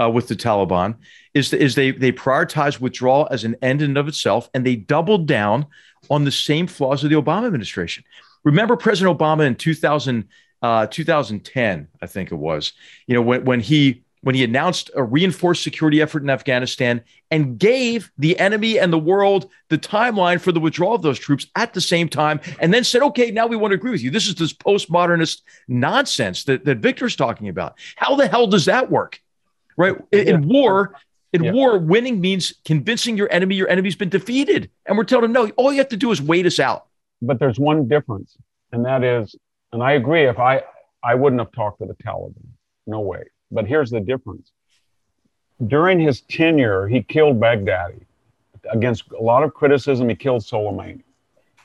[0.00, 0.96] uh, with the Taliban
[1.34, 4.74] is is they they prioritize withdrawal as an end in and of itself, and they
[4.74, 5.66] doubled down
[6.08, 8.04] on the same flaws of the Obama administration.
[8.42, 10.28] Remember President Obama in 2000,
[10.62, 12.72] uh, 2010, I think it was,
[13.06, 17.58] you know, when when he when he announced a reinforced security effort in Afghanistan and
[17.58, 21.72] gave the enemy and the world the timeline for the withdrawal of those troops at
[21.72, 24.10] the same time, and then said, okay, now we want to agree with you.
[24.10, 27.78] This is this postmodernist nonsense that, that Victor's talking about.
[27.96, 29.20] How the hell does that work?
[29.76, 29.96] Right?
[30.12, 30.94] In, in war,
[31.32, 31.52] in yeah.
[31.52, 34.70] war, winning means convincing your enemy your enemy's been defeated.
[34.84, 36.86] And we're telling them, no, all you have to do is wait us out.
[37.22, 38.36] But there's one difference,
[38.72, 39.36] and that is,
[39.72, 40.62] and I agree, if I
[41.04, 42.48] I wouldn't have talked to the Taliban.
[42.86, 43.24] No way.
[43.50, 44.52] But here's the difference.
[45.66, 48.02] During his tenure, he killed Baghdadi.
[48.70, 51.02] Against a lot of criticism, he killed Soleimani.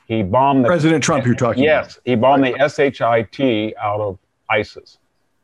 [0.06, 1.26] He bombed the, President Trump.
[1.26, 1.62] You're talking.
[1.62, 2.02] Yes, about.
[2.04, 4.18] he bombed the SHIT out of
[4.48, 4.98] ISIS.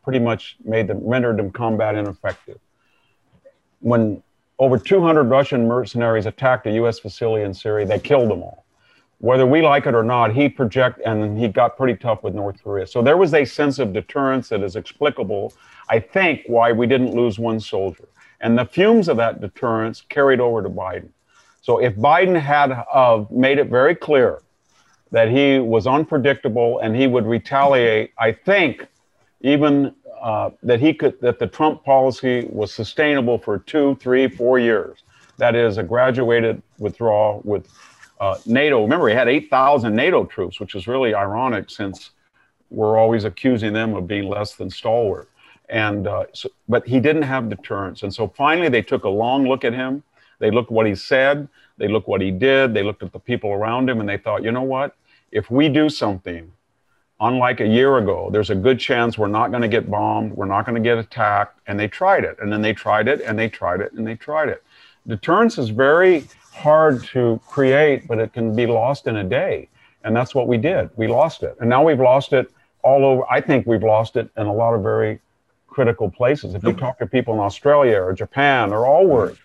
[0.04, 2.58] Pretty much made them rendered them combat ineffective.
[3.80, 4.22] When
[4.58, 6.98] over 200 Russian mercenaries attacked a U.S.
[6.98, 8.64] facility in Syria, they killed them all.
[9.18, 12.62] Whether we like it or not, he project and he got pretty tough with North
[12.62, 12.86] Korea.
[12.86, 15.52] So there was a sense of deterrence that is explicable
[15.92, 18.08] I think, why we didn't lose one soldier.
[18.40, 21.10] And the fumes of that deterrence carried over to Biden.
[21.60, 24.40] So if Biden had uh, made it very clear
[25.10, 28.86] that he was unpredictable and he would retaliate, I think
[29.42, 34.58] even uh, that he could that the Trump policy was sustainable for two, three, four
[34.58, 35.02] years.
[35.36, 37.68] That is a graduated withdrawal with
[38.18, 38.80] uh, NATO.
[38.80, 42.12] Remember, he had 8,000 NATO troops, which is really ironic since
[42.70, 45.28] we're always accusing them of being less than stalwart.
[45.68, 48.02] And uh, so, but he didn't have deterrence.
[48.02, 50.02] And so finally, they took a long look at him.
[50.42, 51.46] They looked what he said,
[51.78, 54.42] they looked what he did, they looked at the people around him, and they thought,
[54.42, 54.96] you know what?
[55.30, 56.50] If we do something,
[57.20, 60.46] unlike a year ago, there's a good chance we're not going to get bombed, we're
[60.46, 61.60] not going to get attacked.
[61.68, 64.16] And they tried it, and then they tried it, and they tried it, and they
[64.16, 64.64] tried it.
[65.06, 69.68] Deterrence is very hard to create, but it can be lost in a day.
[70.02, 70.90] And that's what we did.
[70.96, 71.56] We lost it.
[71.60, 72.50] And now we've lost it
[72.82, 73.22] all over.
[73.30, 75.20] I think we've lost it in a lot of very
[75.72, 76.54] critical places.
[76.54, 79.38] If you talk to people in Australia or Japan, they're all worried.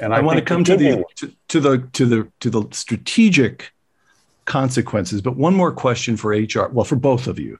[0.00, 2.64] And I, I want to come to the to, to, the to the to the
[2.72, 3.72] strategic
[4.44, 5.20] consequences.
[5.20, 6.68] But one more question for HR.
[6.72, 7.58] Well, for both of you,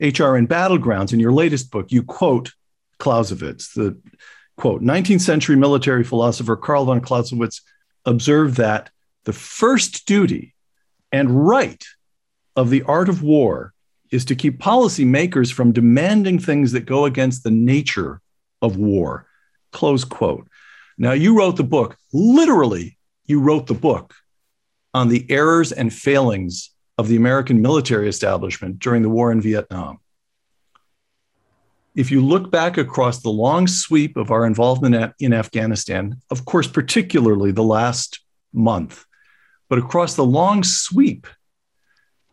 [0.00, 1.12] HR in battlegrounds.
[1.12, 2.52] In your latest book, you quote
[2.98, 3.96] Clausewitz, the
[4.56, 7.60] quote 19th century military philosopher Karl von Clausewitz
[8.04, 8.90] observed that
[9.24, 10.54] the first duty
[11.12, 11.84] and right
[12.56, 13.74] of the art of war
[14.10, 18.20] is to keep policymakers from demanding things that go against the nature
[18.62, 19.26] of war.
[19.72, 20.48] Close quote.
[20.98, 22.96] Now, you wrote the book, literally,
[23.26, 24.14] you wrote the book
[24.94, 29.98] on the errors and failings of the American military establishment during the war in Vietnam.
[31.94, 36.66] If you look back across the long sweep of our involvement in Afghanistan, of course,
[36.66, 38.20] particularly the last
[38.52, 39.04] month,
[39.68, 41.26] but across the long sweep,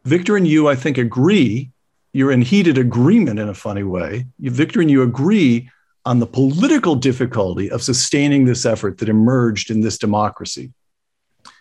[0.06, 1.72] Victor and you, I think, agree.
[2.12, 4.28] You're in heated agreement in a funny way.
[4.40, 5.70] Victor and you agree
[6.06, 10.72] on the political difficulty of sustaining this effort that emerged in this democracy.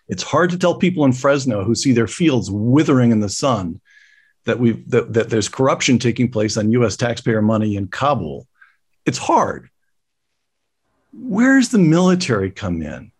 [0.08, 3.80] It's hard to tell people in Fresno who see their fields withering in the sun
[4.44, 8.48] that we that, that there's corruption taking place on US taxpayer money in Kabul.
[9.06, 9.70] It's hard.
[11.12, 13.11] Where's the military come in?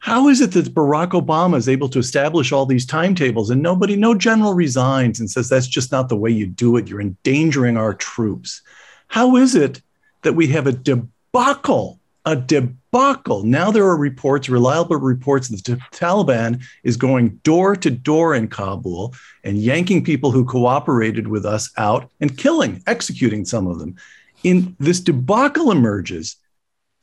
[0.00, 3.96] How is it that Barack Obama is able to establish all these timetables and nobody,
[3.96, 6.88] no general resigns and says that's just not the way you do it?
[6.88, 8.62] You're endangering our troops.
[9.08, 9.82] How is it
[10.22, 13.42] that we have a debacle, a debacle?
[13.42, 18.48] Now there are reports, reliable reports, that the Taliban is going door to door in
[18.48, 23.96] Kabul and yanking people who cooperated with us out and killing, executing some of them.
[24.44, 26.36] In this debacle emerges,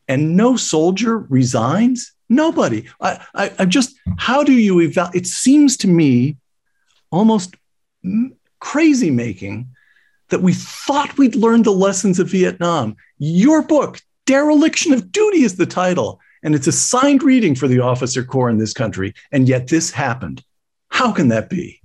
[0.08, 2.88] and no soldier resigns Nobody.
[3.00, 5.16] I, I, I just, how do you evaluate?
[5.16, 6.38] It seems to me
[7.12, 7.56] almost
[8.60, 9.70] crazy making
[10.30, 12.96] that we thought we'd learned the lessons of Vietnam.
[13.20, 17.80] Your book, Dereliction of Duty, is the title, and it's a signed reading for the
[17.80, 19.14] officer corps in this country.
[19.32, 20.44] And yet this happened.
[20.90, 21.80] How can that be?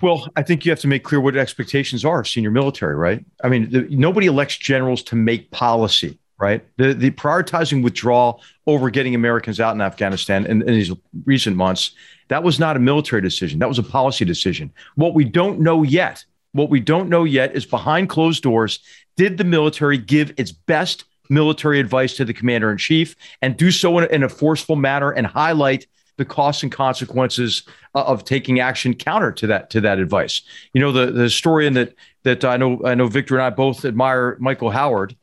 [0.00, 3.24] Well, I think you have to make clear what expectations are of senior military, right?
[3.44, 6.64] I mean, the, nobody elects generals to make policy right?
[6.76, 10.92] The, the prioritizing withdrawal over getting Americans out in Afghanistan in, in, these
[11.24, 11.92] recent months,
[12.28, 13.58] that was not a military decision.
[13.58, 14.72] That was a policy decision.
[14.96, 18.80] What we don't know yet, what we don't know yet is behind closed doors,
[19.16, 23.70] did the military give its best military advice to the commander in chief and do
[23.70, 27.62] so in a, in a forceful manner and highlight the costs and consequences
[27.94, 30.42] uh, of taking action counter to that to that advice.
[30.72, 33.84] You know, the the historian that that I know I know Victor and I both
[33.84, 35.14] admire, Michael Howard,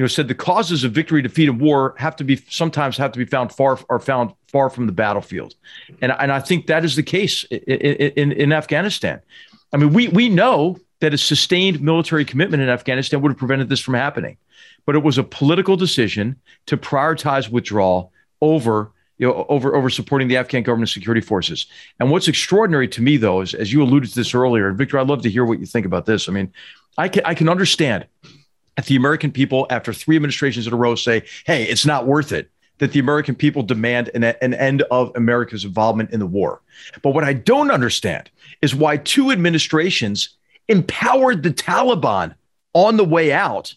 [0.00, 3.12] you know, said the causes of victory, defeat, and war have to be sometimes have
[3.12, 5.54] to be found far are found far from the battlefield,
[6.00, 9.20] and and I think that is the case in, in, in Afghanistan.
[9.74, 13.68] I mean, we we know that a sustained military commitment in Afghanistan would have prevented
[13.68, 14.38] this from happening,
[14.86, 20.28] but it was a political decision to prioritize withdrawal over you know, over over supporting
[20.28, 21.66] the Afghan government security forces.
[21.98, 24.98] And what's extraordinary to me, though, is as you alluded to this earlier, and Victor,
[24.98, 26.26] I'd love to hear what you think about this.
[26.26, 26.54] I mean,
[26.96, 28.06] I can I can understand
[28.86, 32.50] the American people, after three administrations in a row, say, hey, it's not worth it,
[32.78, 36.60] that the American people demand an, an end of America's involvement in the war.
[37.02, 38.30] But what I don't understand
[38.62, 40.36] is why two administrations
[40.68, 42.34] empowered the Taliban
[42.74, 43.74] on the way out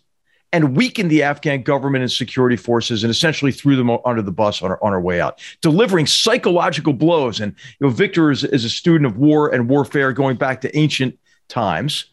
[0.54, 4.62] and weakened the Afghan government and security forces and essentially threw them under the bus
[4.62, 7.40] on our, on our way out, delivering psychological blows.
[7.40, 10.78] And you know, Victor is, is a student of war and warfare going back to
[10.78, 12.06] ancient times.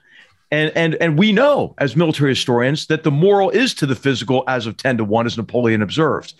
[0.50, 4.42] And, and, and we know as military historians that the moral is to the physical
[4.48, 6.34] as of 10 to 1, as Napoleon observed.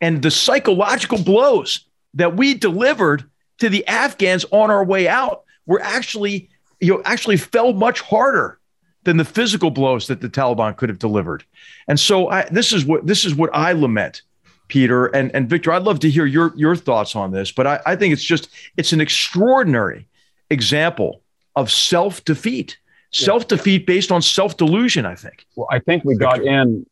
[0.00, 1.80] And the psychological blows
[2.14, 3.24] that we delivered
[3.58, 6.48] to the Afghans on our way out were actually,
[6.80, 8.58] you know, actually fell much harder
[9.04, 11.44] than the physical blows that the Taliban could have delivered.
[11.88, 14.22] And so I, this is what this is what I lament,
[14.68, 15.72] Peter and, and Victor.
[15.72, 18.48] I'd love to hear your, your thoughts on this, but I, I think it's just
[18.76, 20.08] it's an extraordinary
[20.50, 21.22] example
[21.54, 22.76] of self-defeat
[23.12, 25.06] self defeat based on self delusion.
[25.06, 25.46] I think.
[25.56, 26.86] Well, I think we got in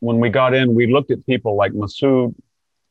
[0.00, 0.74] when we got in.
[0.74, 2.34] We looked at people like Masood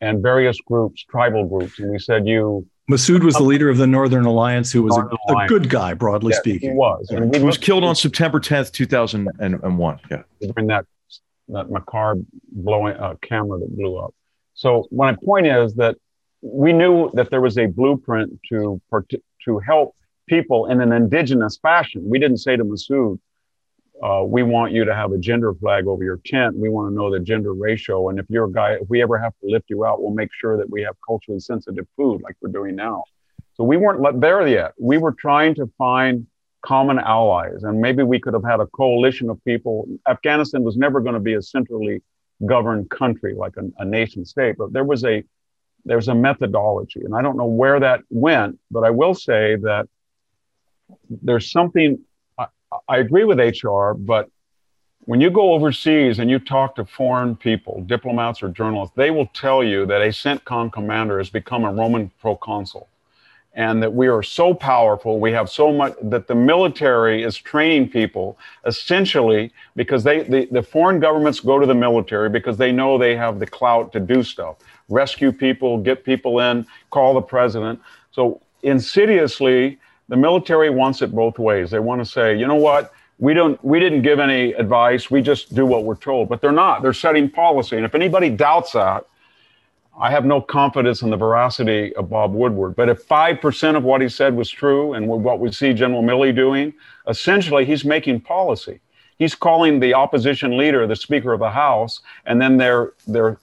[0.01, 3.88] and various groups, tribal groups, and we said, "You." Masood was the leader of the
[3.88, 6.70] Northern Alliance, who was a, a, good guy, broadly yes, speaking.
[6.70, 7.09] He was.
[7.09, 9.99] And he was killed on September 10th, 2001.
[10.09, 10.24] Yeah.
[10.39, 10.86] During that,
[11.49, 14.15] that macabre blowing uh, camera that blew up.
[14.53, 15.97] So my point is that
[16.41, 18.82] we knew that there was a blueprint to
[19.43, 19.97] to help
[20.28, 22.04] people in an indigenous fashion.
[22.06, 23.20] We didn't say to Masood,
[24.04, 26.56] uh, we want you to have a gender flag over your tent.
[26.56, 28.10] We want to know the gender ratio.
[28.10, 30.30] And if you're a guy, if we ever have to lift you out, we'll make
[30.40, 33.06] sure that we have culturally sensitive food like we're doing now.
[33.56, 34.74] So we weren't there yet.
[34.80, 36.28] We were trying to find
[36.62, 39.88] common allies, and maybe we could have had a coalition of people.
[40.08, 42.04] Afghanistan was never going to be a centrally
[42.46, 45.24] governed country like a, a nation state, but there was a
[45.86, 49.88] there's a methodology, and I don't know where that went, but I will say that
[51.10, 52.00] there's something
[52.88, 54.30] I agree with HR, but
[55.06, 59.28] when you go overseas and you talk to foreign people, diplomats or journalists, they will
[59.28, 62.90] tell you that a CENTCOM commander has become a Roman proconsul
[63.54, 65.20] and that we are so powerful.
[65.20, 70.62] We have so much that the military is training people essentially because they, the, the
[70.62, 74.22] foreign governments go to the military because they know they have the clout to do
[74.22, 74.58] stuff,
[74.90, 77.80] rescue people, get people in, call the president.
[78.12, 79.80] So insidiously,
[80.10, 81.72] the military wants it both ways.
[81.72, 82.93] They want to say, you know what?
[83.20, 85.10] We don't we didn't give any advice.
[85.10, 86.30] We just do what we're told.
[86.30, 86.82] But they're not.
[86.82, 87.76] They're setting policy.
[87.76, 89.05] And if anybody doubts that,
[89.99, 92.76] I have no confidence in the veracity of Bob Woodward.
[92.76, 96.36] But if 5% of what he said was true and what we see General Milley
[96.36, 96.74] doing,
[97.08, 98.80] essentially he's making policy.
[99.18, 103.39] He's calling the opposition leader the Speaker of the House, and then they're, they're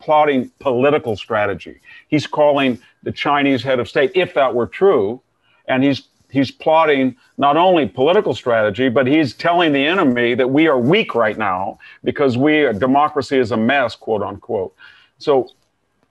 [0.00, 1.78] plotting political strategy.
[2.08, 5.22] He's calling the Chinese head of state, if that were true,
[5.66, 10.66] and he's he's plotting not only political strategy, but he's telling the enemy that we
[10.66, 14.74] are weak right now because we democracy is a mess, quote unquote.
[15.18, 15.50] So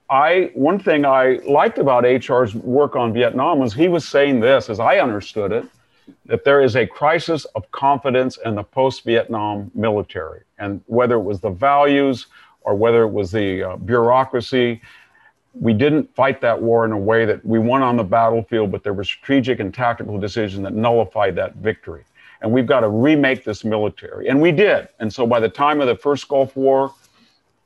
[0.08, 4.70] I one thing I liked about HR's work on Vietnam was he was saying this,
[4.70, 5.66] as I understood it,
[6.26, 11.40] that there is a crisis of confidence in the post-Vietnam military, and whether it was
[11.40, 12.26] the values
[12.60, 14.80] or whether it was the uh, bureaucracy,
[15.54, 18.82] we didn't fight that war in a way that we won on the battlefield, but
[18.82, 22.04] there were strategic and tactical decisions that nullified that victory.
[22.40, 24.28] And we've got to remake this military.
[24.28, 24.88] And we did.
[24.98, 26.92] And so by the time of the first Gulf War,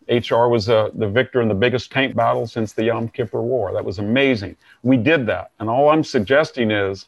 [0.09, 3.73] HR was uh, the victor in the biggest tank battle since the Yom Kippur War.
[3.73, 4.57] That was amazing.
[4.83, 5.51] We did that.
[5.59, 7.07] And all I'm suggesting is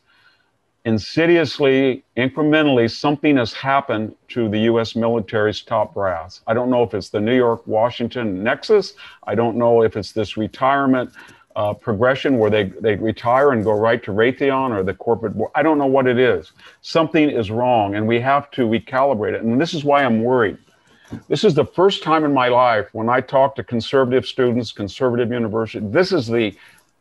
[0.89, 4.97] insidiously, incrementally, something has happened to the U.S.
[4.97, 6.41] military's top brass.
[6.47, 8.95] I don't know if it's the New York Washington nexus.
[9.25, 11.11] I don't know if it's this retirement
[11.57, 15.51] uh, progression where they, they retire and go right to Raytheon or the corporate board.
[15.55, 16.53] I don't know what it is.
[16.81, 19.43] Something is wrong, and we have to recalibrate it.
[19.43, 20.57] And this is why I'm worried.
[21.29, 25.31] This is the first time in my life when I talk to conservative students, conservative
[25.31, 25.85] university.
[25.87, 26.55] This is the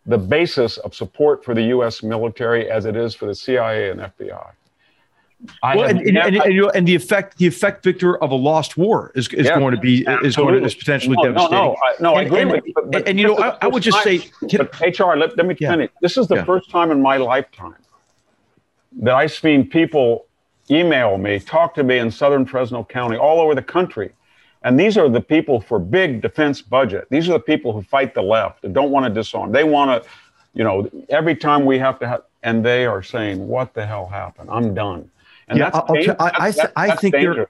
[0.07, 2.01] the basis of support for the U.S.
[2.01, 4.51] military as it is for the CIA and FBI.
[5.61, 8.31] I well, and, and, and, and, you know, and, the effect, the effect, Victor, of
[8.31, 10.27] a lost war is, is yeah, going to be absolutely.
[10.27, 11.57] is going to is potentially no, devastating.
[11.57, 12.73] No, no, I, no, I agree with you.
[12.73, 15.45] But, but and, you know, I, I, would just time, say, but HR, let, let
[15.45, 15.71] me yeah.
[15.71, 15.91] finish.
[16.01, 16.45] This is the yeah.
[16.45, 17.75] first time in my lifetime
[18.99, 20.25] that I've seen people
[20.71, 24.13] email me, talk to me in Southern Fresno County, all over the country,
[24.63, 27.07] and these are the people for big defense budget.
[27.09, 29.51] These are the people who fight the left and don't want to disarm.
[29.51, 30.09] They want to,
[30.53, 34.07] you know, every time we have to have, and they are saying, "What the hell
[34.07, 34.49] happened?
[34.51, 35.09] I'm done."
[35.47, 37.47] And yeah, that's, I, I, th- I think there,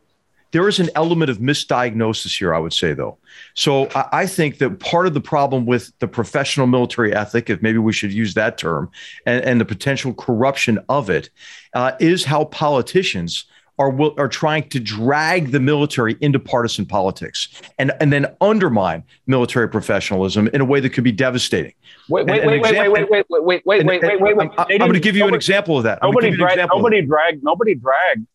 [0.51, 2.53] there is an element of misdiagnosis here.
[2.53, 3.17] I would say, though.
[3.53, 7.61] So I, I think that part of the problem with the professional military ethic, if
[7.61, 8.89] maybe we should use that term,
[9.25, 11.29] and, and the potential corruption of it,
[11.73, 13.45] uh, is how politicians
[13.79, 19.03] are will, are trying to drag the military into partisan politics and and then undermine
[19.27, 21.73] military professionalism in a way that could be devastating.
[22.09, 24.37] Wait, wait, and, wait, wait, example, wait, wait, wait, wait, wait, and, wait, wait, wait,
[24.37, 24.49] wait.
[24.57, 25.99] I'm, I'm going to give you nobody, an example of that.
[26.01, 26.69] I'm nobody dragged.
[26.73, 27.43] Nobody dragged.
[27.43, 28.25] Nobody dragged.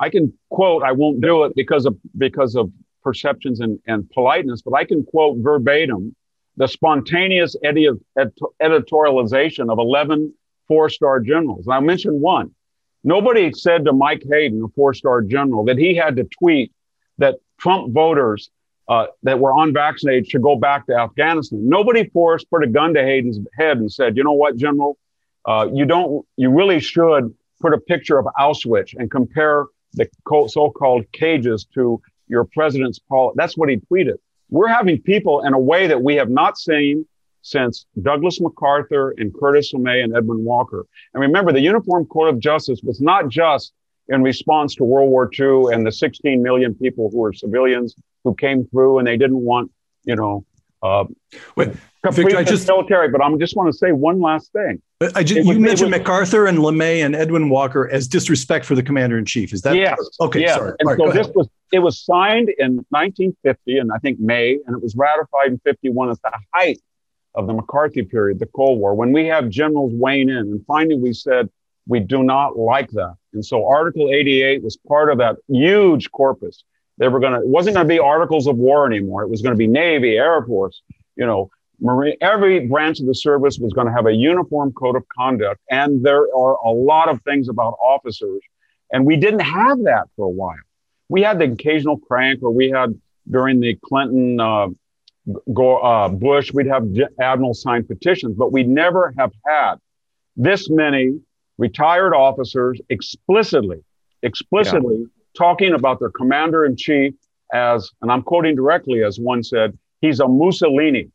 [0.00, 0.82] I can quote.
[0.82, 2.70] I won't do it because of because of
[3.02, 6.14] perceptions and, and politeness, but I can quote verbatim
[6.56, 8.00] the spontaneous edit-
[8.62, 10.32] editorialization of 11
[10.68, 11.66] four star generals.
[11.66, 12.50] And I mentioned one.
[13.04, 16.72] Nobody said to Mike Hayden, a four star general, that he had to tweet
[17.18, 18.50] that Trump voters
[18.88, 21.68] uh, that were unvaccinated should go back to Afghanistan.
[21.68, 24.98] Nobody forced put a gun to Hayden's head and said, you know what, General,
[25.44, 30.08] uh, you don't, you really should put a picture of Auschwitz and compare the
[30.48, 33.34] so-called cages to your president's policy.
[33.36, 34.14] That's what he tweeted.
[34.50, 37.06] We're having people in a way that we have not seen
[37.44, 40.86] since Douglas MacArthur and Curtis LeMay and Edwin Walker.
[41.12, 43.72] And remember, the Uniform Court of Justice was not just
[44.08, 48.34] in response to World War II and the 16 million people who were civilians who
[48.34, 49.70] came through and they didn't want,
[50.04, 50.44] you know,
[50.82, 51.04] uh,
[51.56, 51.70] Wait,
[52.12, 53.08] Victor, I just military.
[53.08, 54.82] But I just want to say one last thing.
[55.14, 58.74] I just, was, you mentioned was, MacArthur and LeMay and Edwin Walker as disrespect for
[58.74, 59.54] the commander in chief.
[59.54, 59.96] Is that yes?
[60.20, 60.56] Okay, yes.
[60.56, 60.74] sorry.
[60.78, 64.82] And so this was it was signed in 1950, and I think May, and it
[64.82, 66.80] was ratified in 51 at the height
[67.34, 70.36] of the McCarthy period, the Cold War, when we have generals weighing in.
[70.36, 71.48] And finally, we said,
[71.86, 73.14] we do not like that.
[73.32, 76.64] And so Article 88 was part of that huge corpus.
[76.98, 79.22] They were going to, it wasn't going to be articles of war anymore.
[79.22, 80.82] It was going to be Navy, Air Force,
[81.16, 84.96] you know, Marine, every branch of the service was going to have a uniform code
[84.96, 85.60] of conduct.
[85.70, 88.40] And there are a lot of things about officers.
[88.92, 90.54] And we didn't have that for a while.
[91.08, 94.68] We had the occasional crank, or we had during the Clinton, uh,
[95.52, 96.86] go, uh, Bush, we'd have
[97.20, 99.74] admirals sign petitions, but we never have had
[100.36, 101.18] this many
[101.58, 103.78] retired officers explicitly,
[104.22, 105.06] explicitly yeah.
[105.36, 107.14] talking about their commander in chief
[107.52, 111.10] as, and I'm quoting directly as one said, he's a Mussolini.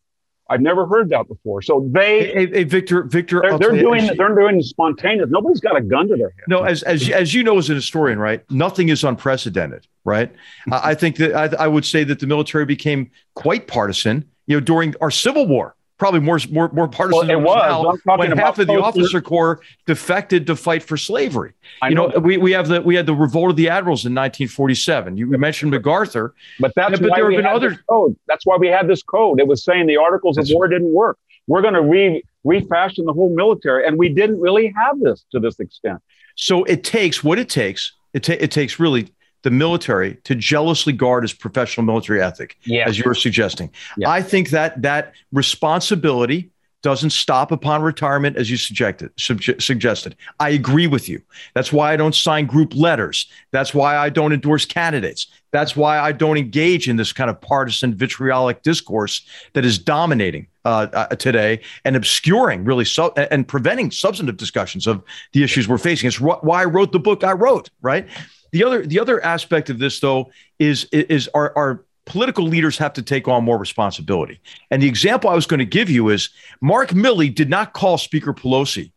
[0.49, 1.61] I've never heard that before.
[1.61, 5.29] So they, hey, hey Victor, Victor, they're, they're doing you, they're doing spontaneous.
[5.29, 6.45] Nobody's got a gun to their head.
[6.47, 8.43] No, as as as you know, as an historian, right?
[8.49, 10.33] Nothing is unprecedented, right?
[10.71, 14.57] I, I think that I, I would say that the military became quite partisan, you
[14.57, 17.27] know, during our Civil War probably more more more partisan.
[17.27, 21.53] Well, it was now, when half of the officer corps defected to fight for slavery.
[21.81, 24.05] I you know, know we, we have the we had the revolt of the admirals
[24.05, 25.17] in 1947.
[25.17, 28.15] You mentioned MacArthur, but that's but there have been other code.
[28.27, 29.39] That's why we had this code.
[29.39, 31.19] It was saying the articles of war didn't work.
[31.47, 35.39] We're going to re refashion the whole military, and we didn't really have this to
[35.39, 35.99] this extent.
[36.35, 37.93] So it takes what it takes.
[38.13, 39.13] It, ta- it takes really
[39.43, 43.71] the military to jealously guard its professional military ethic, as you're suggesting.
[43.97, 44.09] Yeah.
[44.09, 49.11] I think that that responsibility doesn't stop upon retirement, as you suggested.
[49.17, 50.15] suggested.
[50.39, 51.21] I agree with you.
[51.53, 53.29] That's why I don't sign group letters.
[53.51, 55.27] That's why I don't endorse candidates.
[55.51, 60.47] That's why I don't engage in this kind of partisan vitriolic discourse that is dominating
[60.63, 65.77] uh, uh, today and obscuring really su- and preventing substantive discussions of the issues we're
[65.77, 66.07] facing.
[66.07, 68.07] It's why I wrote the book I wrote, right?
[68.51, 72.93] The other the other aspect of this though is is our, our political leaders have
[72.93, 74.39] to take on more responsibility.
[74.71, 76.29] And the example I was going to give you is
[76.61, 78.91] Mark Milley did not call Speaker Pelosi.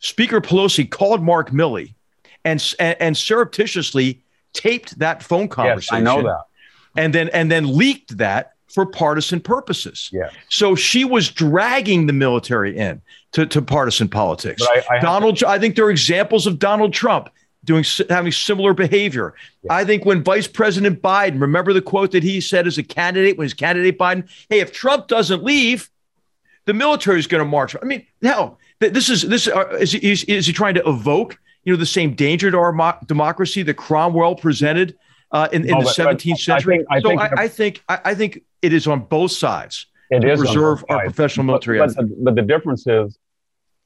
[0.00, 1.94] Speaker Pelosi called Mark Milley
[2.44, 4.22] and and, and surreptitiously
[4.52, 6.04] taped that phone conversation.
[6.04, 6.44] Yes, I know that.
[6.96, 10.10] And then and then leaked that for partisan purposes.
[10.12, 10.28] Yeah.
[10.50, 13.00] So she was dragging the military in
[13.32, 14.62] to, to partisan politics.
[14.62, 17.30] I, I Donald, to- I think there are examples of Donald Trump
[17.66, 19.34] doing having similar behavior.
[19.62, 19.74] Yeah.
[19.74, 23.36] I think when Vice President Biden, remember the quote that he said as a candidate
[23.36, 25.90] when his candidate Biden, "Hey, if Trump doesn't leave,
[26.64, 30.24] the military is going to march." I mean, hell, this is this uh, is, is
[30.24, 33.74] is he trying to evoke you know the same danger to our mo- democracy that
[33.74, 34.96] Cromwell presented
[35.32, 36.84] uh, in, in no, the seventeenth century?
[36.88, 39.32] I think, I so think, I, I think I, I, think it is on both
[39.32, 39.86] sides.
[40.10, 41.78] It is reserve our professional military.
[41.78, 43.18] But, but, but the difference is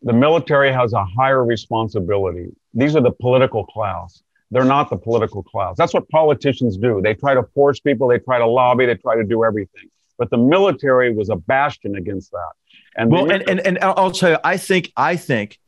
[0.03, 2.49] the military has a higher responsibility.
[2.75, 4.23] These are the political class.
[4.51, 5.77] They're not the political class.
[5.77, 7.01] That's what politicians do.
[7.03, 9.89] They try to force people, they try to lobby, they try to do everything.
[10.19, 12.51] But the military was a bastion against that.
[12.97, 15.59] And well, and, and, and I'll tell you, I think, I think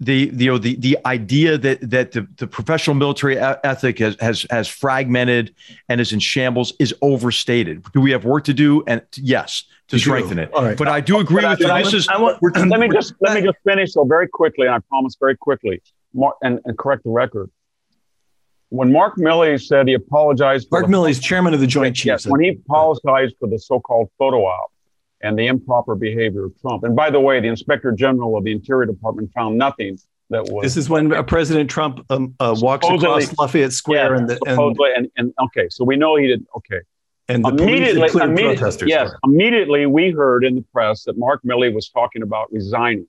[0.00, 4.16] the, the, you know, the, the idea that, that the, the professional military ethic has,
[4.20, 5.54] has, has fragmented
[5.88, 7.84] and is in shambles is overstated.
[7.92, 8.84] Do we have work to do?
[8.86, 10.44] And yes, to you strengthen do.
[10.44, 10.54] it.
[10.54, 10.78] All right.
[10.78, 11.84] But I do agree but with I, you.
[11.84, 12.08] This is.
[12.08, 12.38] Want,
[12.70, 15.82] let me just let me just finish so very quickly, and I promise very quickly,
[16.14, 17.50] Mark, and, and correct the record.
[18.70, 22.24] When Mark Milley said he apologized, Mark Milley is chairman of the Joint Chiefs.
[22.24, 24.70] Yes, when he apologized for the so-called photo op
[25.22, 26.84] and the improper behavior of Trump.
[26.84, 29.98] And by the way, the Inspector General of the Interior Department found nothing
[30.30, 30.62] that was.
[30.62, 34.36] This is when uh, President Trump um, uh, walks across Lafayette Square, yeah, and, the,
[34.36, 36.46] supposedly, and, and and okay, so we know he did.
[36.56, 36.80] Okay,
[37.28, 42.22] and immediately, immediately yes, immediately we heard in the press that Mark Milley was talking
[42.22, 43.06] about resigning.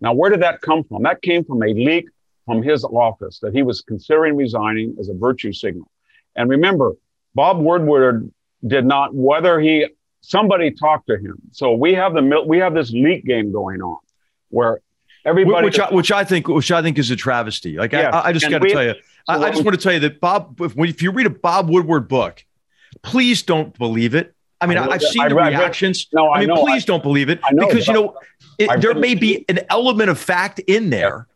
[0.00, 1.04] Now, where did that come from?
[1.04, 2.06] That came from a leak
[2.46, 5.90] from his office that he was considering resigning as a virtue signal.
[6.36, 6.92] And remember,
[7.34, 8.32] Bob Woodward
[8.66, 9.86] did not, whether he,
[10.20, 11.36] somebody talked to him.
[11.52, 13.98] So we have the, we have this leak game going on
[14.48, 14.80] where
[15.24, 17.76] everybody, which I, which I think, which I think is a travesty.
[17.76, 19.92] Like I, I, just got to tell you, so I, I just want to tell
[19.92, 22.44] you that Bob, if, if you read a Bob Woodward book,
[23.02, 24.34] Please don't believe it.
[24.60, 26.08] I mean, I have seen I, the I, reactions.
[26.12, 28.16] no, I, mean, know, please don't believe it because you know
[28.58, 31.26] it, there may be an element of fact in there,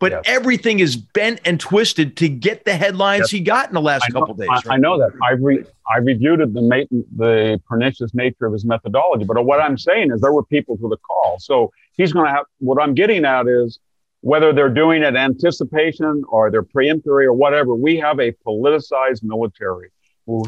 [0.00, 0.22] but yes.
[0.24, 3.30] everything is bent and twisted to get the headlines yes.
[3.30, 4.48] he got in the last know, couple days.
[4.48, 4.62] Right?
[4.70, 5.12] I, know that.
[5.22, 6.86] I re, I reviewed the
[7.16, 10.88] the pernicious nature of his methodology, but what I'm saying is there were people to
[10.88, 11.38] the call.
[11.38, 12.46] So he's going to have.
[12.58, 13.78] What I'm getting at is
[14.22, 17.74] whether they're doing it anticipation or they're preemptory or whatever.
[17.74, 19.90] We have a politicized military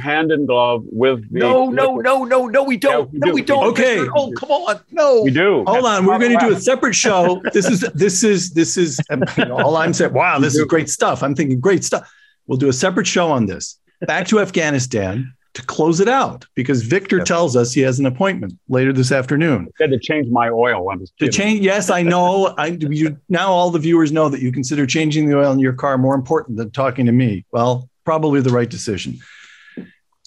[0.01, 3.27] hand in glove with the no no no no no we don't yeah, we no
[3.27, 3.33] do.
[3.33, 6.53] we don't okay oh come on no we do hold on we're going to do
[6.53, 10.39] a separate show this is this is this is you know, all i'm saying wow
[10.39, 12.09] this is great stuff i'm thinking great stuff
[12.47, 16.83] we'll do a separate show on this back to Afghanistan to close it out because
[16.83, 17.29] Victor yes.
[17.29, 19.68] tells us he has an appointment later this afternoon.
[19.68, 20.91] I said to change my oil.
[20.91, 21.61] I was to change.
[21.61, 22.55] Yes, I know.
[22.57, 25.75] I you now all the viewers know that you consider changing the oil in your
[25.75, 27.45] car more important than talking to me.
[27.53, 29.18] Well, probably the right decision.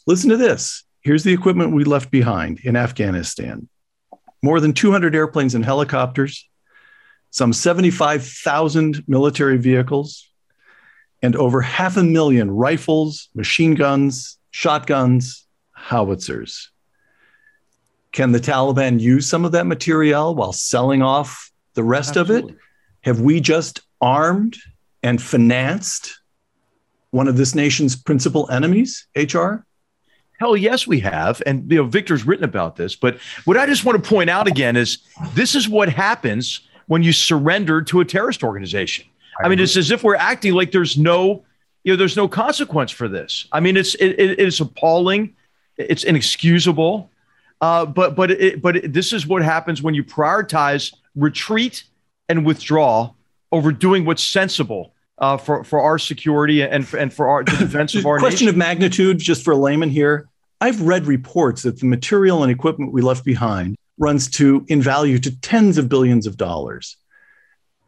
[0.07, 0.83] Listen to this.
[1.01, 3.69] Here's the equipment we left behind in Afghanistan.
[4.43, 6.47] More than 200 airplanes and helicopters,
[7.31, 10.29] some 75,000 military vehicles,
[11.21, 16.71] and over half a million rifles, machine guns, shotguns, howitzers.
[18.11, 22.51] Can the Taliban use some of that material while selling off the rest Absolutely.
[22.53, 22.61] of it?
[23.01, 24.55] Have we just armed
[25.03, 26.19] and financed
[27.09, 29.65] one of this nation's principal enemies, HR?
[30.39, 31.41] Hell yes, we have.
[31.45, 32.95] And you know, Victor's written about this.
[32.95, 34.99] But what I just want to point out again is
[35.33, 39.05] this is what happens when you surrender to a terrorist organization.
[39.41, 41.43] I, I mean, it's as if we're acting like there's no
[41.85, 43.47] you know, there's no consequence for this.
[43.51, 45.35] I mean, it's it, it is appalling,
[45.77, 47.11] it's inexcusable,
[47.61, 51.83] uh, but but it, but it, this is what happens when you prioritize retreat
[52.27, 53.13] and withdraw
[53.51, 57.95] over doing what's sensible uh, for for our security and and for our the defense
[57.95, 58.49] of our question nation.
[58.49, 59.17] of magnitude.
[59.19, 60.27] Just for a layman here,
[60.61, 65.17] I've read reports that the material and equipment we left behind runs to in value
[65.19, 66.97] to tens of billions of dollars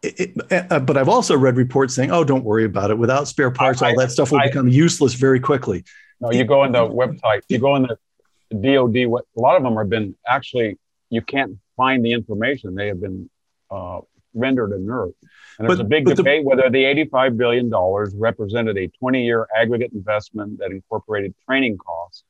[0.04, 2.98] it, uh, but I've also read reports saying, "Oh, don't worry about it.
[2.98, 5.84] Without spare parts, I, all that stuff will I, become useless very quickly."
[6.20, 9.08] No, you go on the website, you go in the DoD.
[9.08, 10.78] What a lot of them have been actually,
[11.10, 12.76] you can't find the information.
[12.76, 13.30] They have been
[13.72, 14.02] uh,
[14.34, 15.14] rendered inert.
[15.58, 17.72] And there's but, a big debate the, whether the $85 billion
[18.20, 22.24] represented a 20 year aggregate investment that incorporated training costs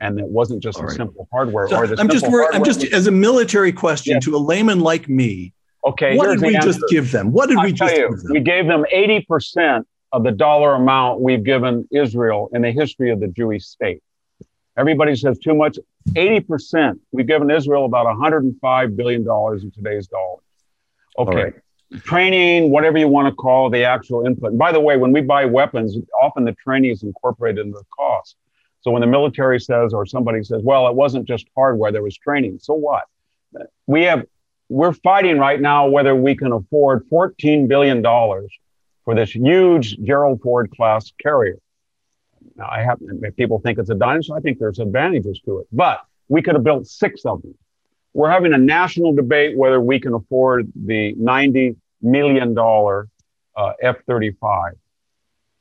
[0.00, 0.96] and that wasn't just a right.
[0.96, 4.38] simple hardware so or the I'm just I'm just as a military question to a
[4.38, 5.52] layman like me
[5.84, 6.16] Okay.
[6.16, 6.68] What did we answer.
[6.68, 7.32] just give them?
[7.32, 8.32] What did I'll we just you, give them?
[8.32, 13.20] We gave them 80% of the dollar amount we've given Israel in the history of
[13.20, 14.02] the Jewish state.
[14.76, 15.78] Everybody says too much.
[16.10, 16.98] 80%.
[17.12, 20.44] We've given Israel about $105 billion in today's dollars.
[21.18, 21.44] Okay.
[21.44, 21.54] Right.
[21.98, 24.50] Training, whatever you want to call the actual input.
[24.50, 27.84] And by the way, when we buy weapons, often the training is incorporated into the
[27.96, 28.36] cost.
[28.82, 32.16] So when the military says, or somebody says, well, it wasn't just hardware, there was
[32.16, 32.58] training.
[32.60, 33.04] So what?
[33.86, 34.24] We have
[34.70, 40.70] we're fighting right now whether we can afford $14 billion for this huge Gerald Ford
[40.70, 41.58] class carrier.
[42.54, 43.00] Now, I have
[43.36, 44.38] people think it's a dinosaur.
[44.38, 47.54] I think there's advantages to it, but we could have built six of them.
[48.12, 54.72] We're having a national debate whether we can afford the $90 million uh, F-35.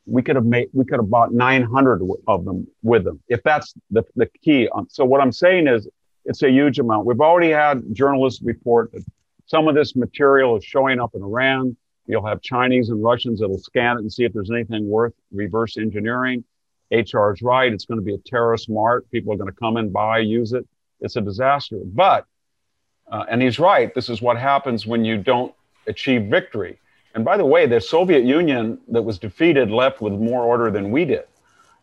[0.05, 3.75] We could have made, we could have bought 900 of them with them, if that's
[3.91, 4.67] the, the key.
[4.87, 5.87] So what I'm saying is,
[6.25, 7.05] it's a huge amount.
[7.05, 9.03] We've already had journalists report that
[9.45, 11.75] some of this material is showing up in Iran.
[12.05, 15.77] You'll have Chinese and Russians that'll scan it and see if there's anything worth reverse
[15.77, 16.43] engineering.
[16.91, 17.71] HR is right.
[17.71, 19.09] It's going to be a terrorist mart.
[19.11, 20.67] People are going to come and buy, use it.
[21.01, 21.77] It's a disaster.
[21.83, 22.25] But,
[23.09, 25.53] uh, and he's right, this is what happens when you don't
[25.87, 26.79] achieve victory.
[27.15, 30.91] And by the way, the Soviet Union that was defeated left with more order than
[30.91, 31.25] we did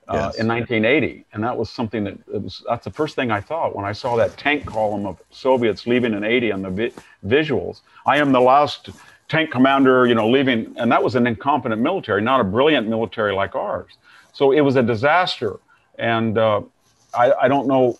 [0.09, 0.39] uh, yes.
[0.39, 2.63] in 1980, and that was something that was.
[2.69, 6.15] That's the first thing I thought when I saw that tank column of Soviets leaving
[6.15, 6.93] in 80 on the vi-
[7.27, 7.81] visuals.
[8.07, 8.91] I am the last
[9.29, 13.35] tank commander, you know, leaving, and that was an incompetent military, not a brilliant military
[13.35, 13.93] like ours.
[14.33, 15.59] So it was a disaster,
[15.99, 16.61] and uh,
[17.13, 17.99] I, I don't know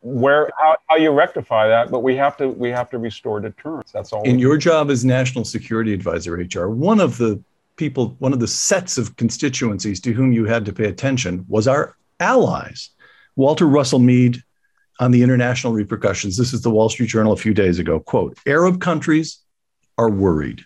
[0.00, 3.90] where how, how you rectify that but we have to we have to restore deterrence
[3.90, 7.42] that's all in your job as national security advisor hr one of the
[7.78, 11.66] people, one of the sets of constituencies to whom you had to pay attention was
[11.66, 12.90] our allies.
[13.36, 14.42] Walter Russell Mead
[15.00, 16.36] on the international repercussions.
[16.36, 18.00] This is the Wall Street Journal a few days ago.
[18.00, 19.38] Quote Arab countries
[19.96, 20.62] are worried.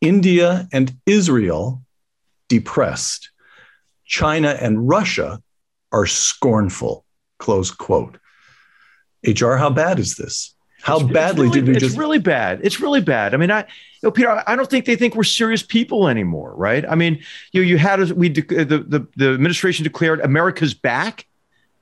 [0.00, 1.82] India and Israel
[2.48, 3.30] depressed.
[4.06, 5.42] China and Russia
[5.92, 7.04] are scornful.
[7.38, 8.18] Close quote.
[9.26, 10.54] HR, how bad is this?
[10.82, 11.92] How it's, badly it's really, did we it's just?
[11.92, 12.60] It's really bad.
[12.62, 13.34] It's really bad.
[13.34, 13.66] I mean, I, you
[14.04, 16.84] know, Peter, I don't think they think we're serious people anymore, right?
[16.88, 21.26] I mean, you know, you had we de- the, the the administration declared America's back,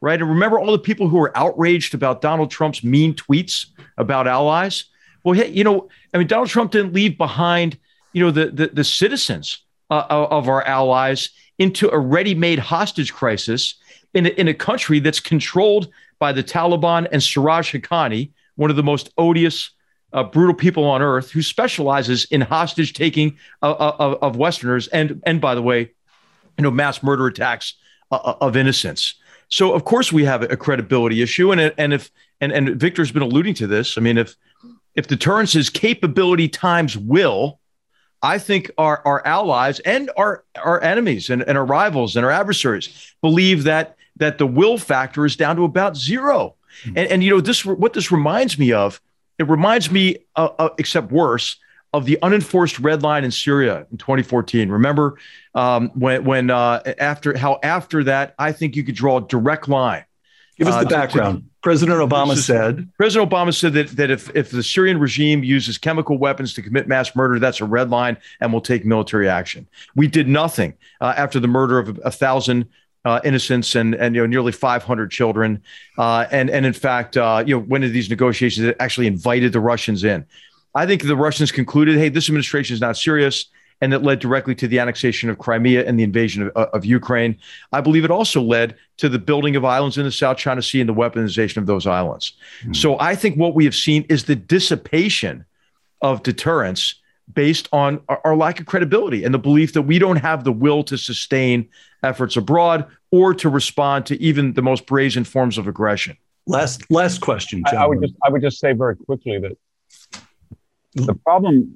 [0.00, 0.20] right?
[0.20, 3.66] And remember all the people who were outraged about Donald Trump's mean tweets
[3.96, 4.86] about allies.
[5.22, 7.78] Well, hey, you know, I mean, Donald Trump didn't leave behind,
[8.12, 9.58] you know, the the, the citizens
[9.90, 13.74] uh, of our allies into a ready-made hostage crisis
[14.14, 15.88] in a, in a country that's controlled
[16.18, 19.70] by the Taliban and Siraj Haqqani one of the most odious,
[20.12, 25.22] uh, brutal people on earth who specializes in hostage taking of, of, of, Westerners and,
[25.24, 25.92] and by the way,
[26.56, 27.74] you know, mass murder attacks
[28.10, 29.14] uh, uh, of innocents.
[29.48, 33.22] So of course we have a credibility issue, and and if and and Victor's been
[33.22, 33.96] alluding to this.
[33.96, 34.36] I mean, if
[34.94, 37.60] if deterrence is capability times will,
[38.20, 42.32] I think our, our allies and our, our enemies and, and our rivals and our
[42.32, 46.54] adversaries believe that that the will factor is down to about 0
[46.84, 46.98] mm-hmm.
[46.98, 49.00] And, and you know this what this reminds me of.
[49.38, 51.56] It reminds me, uh, uh, except worse,
[51.92, 54.68] of the unenforced red line in Syria in 2014.
[54.68, 55.18] Remember
[55.54, 59.68] um, when when uh, after how after that I think you could draw a direct
[59.68, 60.04] line.
[60.56, 61.38] Give us the uh, background.
[61.38, 62.88] To, President Obama is, said.
[62.96, 66.88] President Obama said that that if if the Syrian regime uses chemical weapons to commit
[66.88, 69.66] mass murder, that's a red line, and we'll take military action.
[69.94, 72.68] We did nothing uh, after the murder of a, a thousand
[73.04, 75.62] uh, innocents and and you know nearly 500 children.
[75.96, 79.60] Uh, and and in fact, uh, you know, when did these negotiations actually invited the
[79.60, 80.26] Russians in?
[80.74, 83.46] I think the Russians concluded, hey, this administration is not serious.
[83.80, 87.38] And that led directly to the annexation of Crimea and the invasion of, of Ukraine.
[87.72, 90.80] I believe it also led to the building of islands in the South China Sea
[90.80, 92.32] and the weaponization of those islands.
[92.62, 92.72] Mm-hmm.
[92.72, 95.44] So I think what we have seen is the dissipation
[96.02, 96.96] of deterrence
[97.32, 100.52] based on our, our, lack of credibility and the belief that we don't have the
[100.52, 101.68] will to sustain
[102.02, 106.16] efforts abroad or to respond to even the most brazen forms of aggression.
[106.46, 107.62] Last last question.
[107.66, 109.56] I, I, would just I would just say very quickly that
[110.94, 111.74] the problem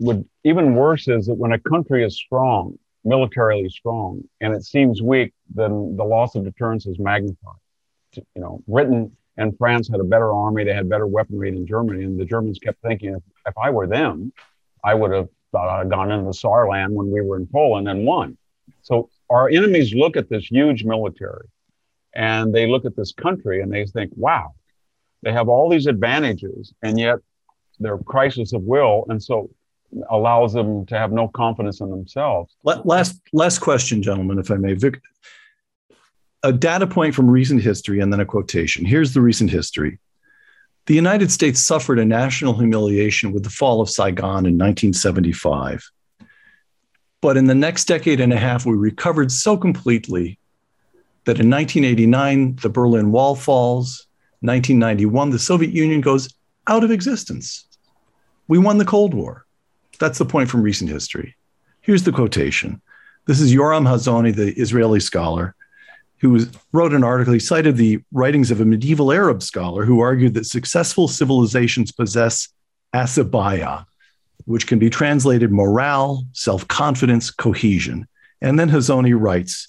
[0.00, 5.00] would even worse is that when a country is strong, militarily strong, and it seems
[5.00, 7.54] weak, then the loss of deterrence is magnified.
[8.16, 12.04] You know, Britain and France had a better army, they had better weaponry than Germany,
[12.04, 14.32] and the Germans kept thinking, if, if I were them,
[14.84, 18.36] I would have uh, gone into the Saarland when we were in Poland and won.
[18.82, 21.46] So our enemies look at this huge military
[22.14, 24.52] and they look at this country and they think, wow,
[25.22, 27.18] they have all these advantages, and yet
[27.78, 29.50] their crisis of will, and so
[30.10, 32.54] allows them to have no confidence in themselves.
[32.64, 34.74] Last last question, gentlemen, if I may.
[34.74, 35.00] Vic,
[36.42, 38.84] a data point from recent history and then a quotation.
[38.84, 39.98] Here's the recent history.
[40.86, 45.88] The United States suffered a national humiliation with the fall of Saigon in 1975.
[47.22, 50.38] But in the next decade and a half, we recovered so completely
[51.24, 54.06] that in 1989, the Berlin Wall falls.
[54.40, 56.28] 1991, the Soviet Union goes
[56.66, 57.64] out of existence.
[58.48, 59.46] We won the Cold War.
[60.00, 61.36] That's the point from recent history.
[61.80, 62.82] Here's the quotation.
[63.28, 65.54] This is Yoram Hazony, the Israeli scholar,
[66.18, 67.34] who wrote an article.
[67.34, 72.48] He cited the writings of a medieval Arab scholar who argued that successful civilizations possess
[72.92, 73.86] asabiyyah,
[74.44, 78.06] which can be translated morale, self confidence, cohesion.
[78.40, 79.68] And then Hazony writes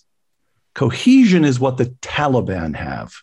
[0.74, 3.14] cohesion is what the Taliban have.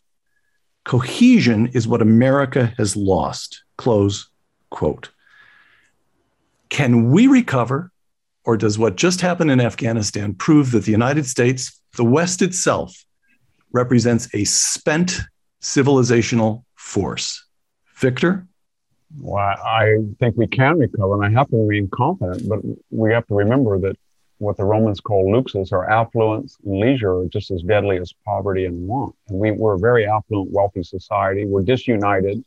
[0.84, 3.62] Cohesion is what America has lost.
[3.76, 4.28] Close
[4.70, 5.10] quote.
[6.68, 7.90] Can we recover,
[8.44, 13.04] or does what just happened in Afghanistan prove that the United States, the West itself,
[13.72, 15.20] represents a spent
[15.60, 17.44] civilizational force?
[17.96, 18.46] Victor?
[19.18, 23.26] Well, I think we can recover, and I have to remain confident, but we have
[23.26, 23.96] to remember that
[24.38, 28.64] what the Romans call luxus or affluence and leisure are just as deadly as poverty
[28.64, 29.14] and want.
[29.28, 31.44] And we, we're a very affluent, wealthy society.
[31.44, 32.42] We're disunited.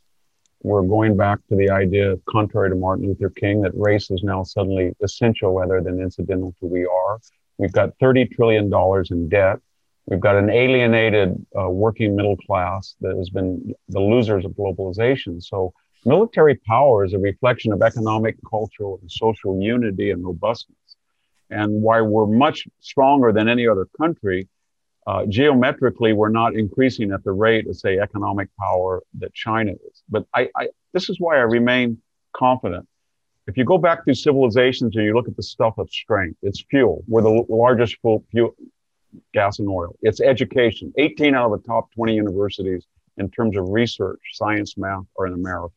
[0.62, 4.42] We're going back to the idea, contrary to Martin Luther King, that race is now
[4.42, 7.20] suddenly essential rather than incidental to who we are.
[7.58, 8.72] We've got $30 trillion
[9.10, 9.58] in debt.
[10.06, 15.42] We've got an alienated uh, working middle class that has been the losers of globalization.
[15.42, 15.72] So
[16.04, 20.76] military power is a reflection of economic, cultural, and social unity and robustness
[21.50, 24.48] and why we're much stronger than any other country.
[25.06, 30.02] Uh, geometrically, we're not increasing at the rate of, say, economic power that China is.
[30.08, 32.00] But I, I, this is why I remain
[32.34, 32.88] confident.
[33.46, 36.64] If you go back through civilizations and you look at the stuff of strength, it's
[36.70, 37.04] fuel.
[37.06, 38.54] We're the largest fuel, fuel
[39.34, 39.94] gas and oil.
[40.00, 40.92] It's education.
[40.96, 42.86] 18 out of the top 20 universities
[43.18, 45.74] in terms of research, science, math are in America.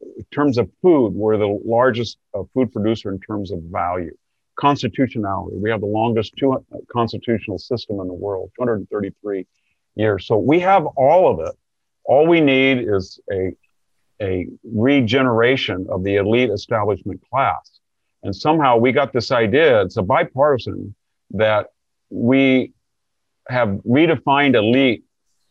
[0.00, 4.12] In terms of food, we're the largest uh, food producer in terms of value
[4.56, 5.56] constitutionality.
[5.56, 9.46] We have the longest two, constitutional system in the world, 233
[9.94, 10.26] years.
[10.26, 11.54] So we have all of it.
[12.04, 13.52] All we need is a,
[14.20, 17.80] a regeneration of the elite establishment class.
[18.22, 20.94] And somehow we got this idea, it's a bipartisan,
[21.30, 21.68] that
[22.10, 22.72] we
[23.48, 25.04] have redefined elite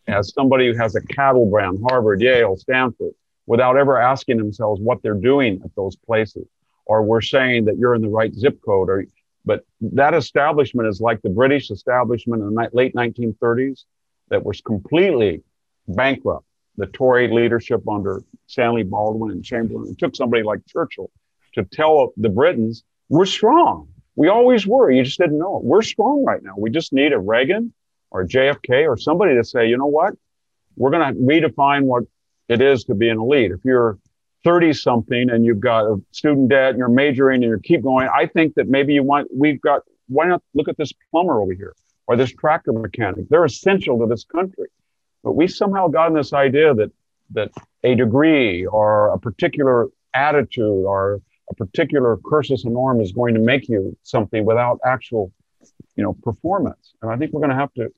[0.08, 3.12] as somebody who has a cattle brand, Harvard, Yale, Stanford,
[3.48, 6.48] without ever asking themselves what they're doing at those places.
[6.86, 9.06] Or we're saying that you're in the right zip code or
[9.48, 13.84] but that establishment is like the british establishment in the late 1930s
[14.30, 15.44] that was completely
[15.88, 16.46] bankrupt.
[16.78, 21.10] The tory leadership under stanley baldwin and chamberlain it took somebody like churchill
[21.54, 23.88] to tell the britons we're strong.
[24.16, 24.90] We always were.
[24.90, 25.64] You just didn't know it.
[25.64, 26.54] We're strong right now.
[26.58, 27.74] We just need a reagan
[28.12, 30.14] or jfk or somebody to say you know what?
[30.76, 32.04] We're going to redefine what
[32.48, 33.98] it is to be an elite if you're
[34.46, 38.08] 30 something and you've got a student debt and you're majoring and you keep going,
[38.08, 41.52] I think that maybe you want, we've got, why not look at this plumber over
[41.52, 41.74] here
[42.08, 43.28] or this tractor mechanic?
[43.28, 44.68] They're essential to this country.
[45.24, 46.92] But we somehow gotten this idea that,
[47.32, 47.50] that
[47.84, 53.68] a degree or a particular attitude or a particular cursus honorum is going to make
[53.68, 55.32] you something without actual,
[55.96, 56.94] you know, performance.
[57.02, 57.90] And I think we're going to have to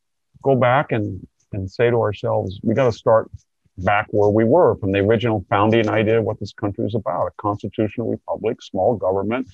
[0.42, 3.30] go back and, and say to ourselves, we got to start
[3.80, 7.28] back where we were from the original founding idea of what this country is about
[7.28, 9.48] a constitutional republic, small government,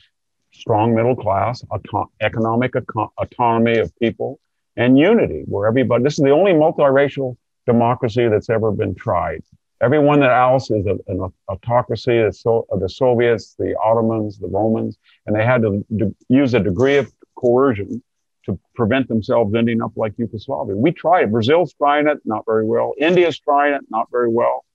[0.54, 4.40] strong middle class, auto- economic auto- autonomy of people,
[4.76, 7.36] and unity, where everybody, this is the only multiracial
[7.66, 9.44] democracy that's ever been tried.
[9.82, 14.48] Everyone that else is a, an autocracy of so, uh, the Soviets, the Ottomans, the
[14.48, 15.86] Romans, and they had to
[16.30, 18.02] use a degree of coercion
[18.46, 20.76] to prevent themselves ending up like Yugoslavia.
[20.76, 21.32] We tried it.
[21.32, 22.94] Brazil's trying it, not very well.
[22.98, 24.66] India's trying it, not very well.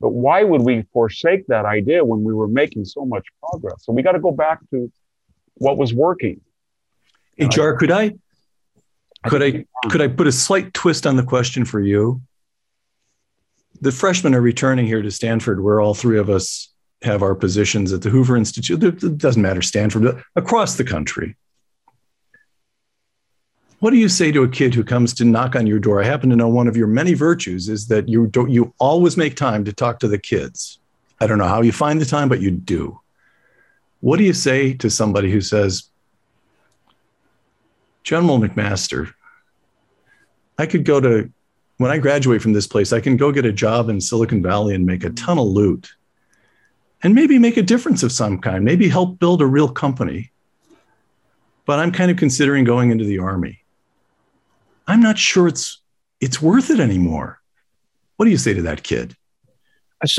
[0.00, 3.84] But why would we forsake that idea when we were making so much progress?
[3.84, 4.92] So we got to go back to
[5.54, 6.40] what was working.
[7.38, 8.14] HR, could I
[9.26, 12.20] could I could I put a slight twist on the question for you?
[13.80, 16.70] The freshmen are returning here to Stanford, where all three of us
[17.02, 18.82] have our positions at the Hoover Institute.
[18.82, 21.36] It doesn't matter Stanford, across the country.
[23.86, 26.02] What do you say to a kid who comes to knock on your door?
[26.02, 29.16] I happen to know one of your many virtues is that you don't you always
[29.16, 30.80] make time to talk to the kids.
[31.20, 33.00] I don't know how you find the time, but you do.
[34.00, 35.88] What do you say to somebody who says,
[38.02, 39.14] General McMaster,
[40.58, 41.30] I could go to
[41.76, 44.74] when I graduate from this place, I can go get a job in Silicon Valley
[44.74, 45.92] and make a ton of loot
[47.04, 50.32] and maybe make a difference of some kind, maybe help build a real company.
[51.66, 53.62] But I'm kind of considering going into the army.
[54.86, 55.80] I'm not sure it's
[56.20, 57.40] it's worth it anymore.
[58.16, 59.16] What do you say to that kid?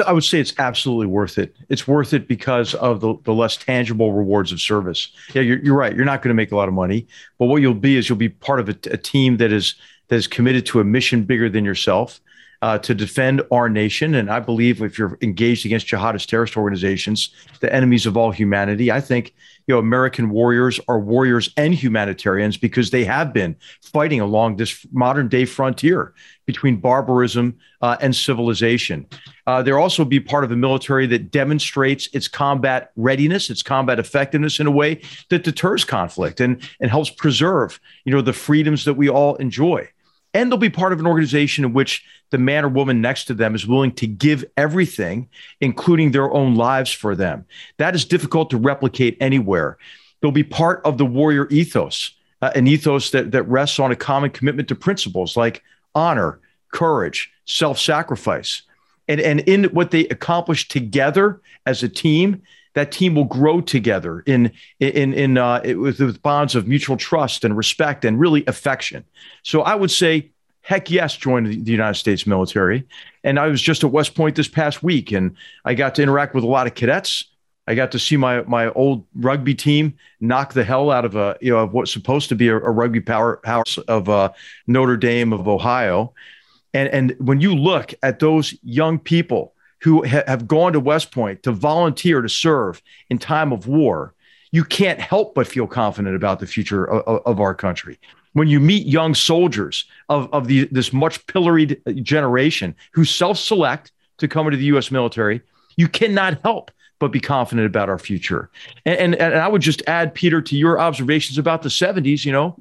[0.06, 1.56] I would say it's absolutely worth it.
[1.69, 5.10] It's worth it because of the, the less tangible rewards of service.
[5.35, 5.95] Yeah, you're, you're right.
[5.95, 7.07] You're not going to make a lot of money,
[7.38, 9.76] but what you'll be is you'll be part of a, a team that is
[10.07, 12.19] that is committed to a mission bigger than yourself.
[12.63, 14.15] Uh, to defend our nation.
[14.15, 17.29] And I believe if you're engaged against jihadist terrorist organizations,
[17.59, 19.35] the enemies of all humanity, I think
[19.67, 24.85] you know, American warriors are warriors and humanitarians because they have been fighting along this
[24.91, 26.13] modern day frontier
[26.45, 29.05] between barbarism uh, and civilization.
[29.45, 33.99] Uh, they'll also be part of a military that demonstrates its combat readiness, its combat
[33.99, 38.85] effectiveness in a way that deters conflict and, and helps preserve, you know, the freedoms
[38.85, 39.88] that we all enjoy.
[40.38, 43.34] And they'll be part of an organization in which the man or woman next to
[43.34, 45.27] them is willing to give everything,
[45.61, 47.43] including their own lives for them.
[47.77, 49.80] That is difficult to replicate anywhere.
[50.22, 52.11] They'll be part of the warrior ethos,
[52.43, 55.64] uh, an ethos that, that rests on a common commitment to principles like
[55.95, 56.39] honor,
[56.72, 58.61] courage, self sacrifice.
[59.07, 62.43] And, and in what they accomplish together as a team,
[62.77, 67.43] that team will grow together in in in uh, with, with bonds of mutual trust
[67.43, 69.03] and respect and really affection.
[69.43, 70.29] So I would say
[70.61, 72.85] heck yes, join the United States military.
[73.23, 76.35] And I was just at West Point this past week, and I got to interact
[76.35, 77.25] with a lot of cadets.
[77.67, 81.37] I got to see my my old rugby team knock the hell out of a
[81.41, 84.31] you know of what's supposed to be a, a rugby powerhouse of uh,
[84.67, 86.13] Notre Dame of Ohio,
[86.73, 91.11] and and when you look at those young people who ha- have gone to West
[91.11, 94.13] Point to volunteer to serve in time of war,
[94.51, 97.99] you can't help but feel confident about the future of, of our country
[98.37, 103.39] when you meet young soldiers of, of the, this much pilloried uh, generation who self
[103.39, 105.41] select to come into the US military,
[105.75, 108.51] you cannot help but be confident about our future.
[108.85, 112.31] And, and, and I would just add, Peter, to your observations about the 70s, you
[112.31, 112.59] know,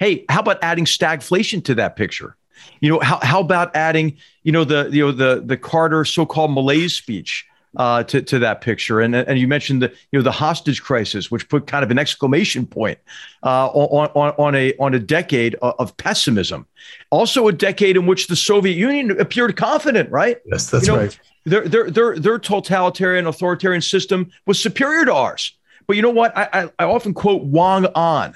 [0.00, 2.36] hey, how about adding stagflation to that picture?
[2.80, 6.52] You know, how, how about adding, you know, the you know the the Carter so-called
[6.52, 9.00] malaise speech uh, to, to that picture.
[9.00, 11.98] And, and you mentioned the, you know, the hostage crisis, which put kind of an
[11.98, 12.98] exclamation point
[13.42, 16.66] uh, on, on, on, a, on a decade of pessimism.
[17.10, 20.38] Also a decade in which the Soviet Union appeared confident, right?
[20.46, 21.20] Yes, that's you know, right.
[21.44, 25.56] Their, their, their, their totalitarian authoritarian system was superior to ours.
[25.86, 26.36] But you know what?
[26.36, 28.34] I, I, I often quote Wang An,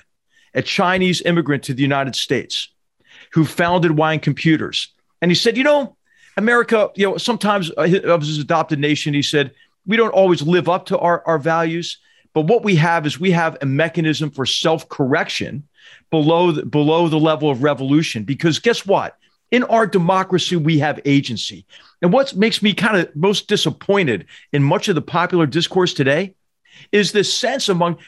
[0.53, 2.69] a Chinese immigrant to the United States
[3.39, 4.89] who founded Wang Computers.
[5.23, 5.97] And he said, you know,
[6.37, 9.53] America, you know, sometimes uh, of his adopted nation, he said,
[9.87, 11.99] we don't always live up to our, our values,
[12.35, 15.63] but what we have is we have a mechanism for self correction
[16.11, 18.25] below the, below the level of revolution.
[18.25, 19.17] Because guess what?
[19.53, 21.65] In our democracy, we have agency.
[22.03, 26.35] And what makes me kind of most disappointed in much of the popular discourse today
[26.91, 27.99] is this sense among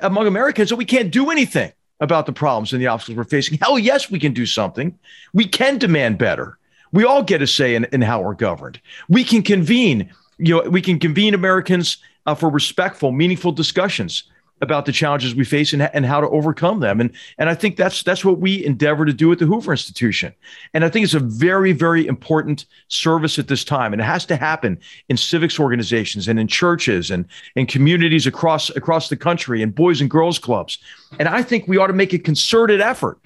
[0.00, 3.58] among Americans that we can't do anything about the problems and the obstacles we're facing.
[3.58, 4.96] Hell yes, we can do something.
[5.32, 6.58] We can demand better.
[6.92, 8.80] We all get a say in, in how we're governed.
[9.08, 14.24] We can convene you know, we can convene Americans uh, for respectful, meaningful discussions
[14.62, 17.00] about the challenges we face and, and how to overcome them.
[17.00, 20.32] And, and I think that's, that's what we endeavor to do at the Hoover Institution.
[20.72, 23.92] And I think it's a very, very important service at this time.
[23.92, 24.78] And it has to happen
[25.08, 30.00] in civics organizations and in churches and in communities across, across the country and boys
[30.00, 30.78] and girls clubs.
[31.18, 33.20] And I think we ought to make a concerted effort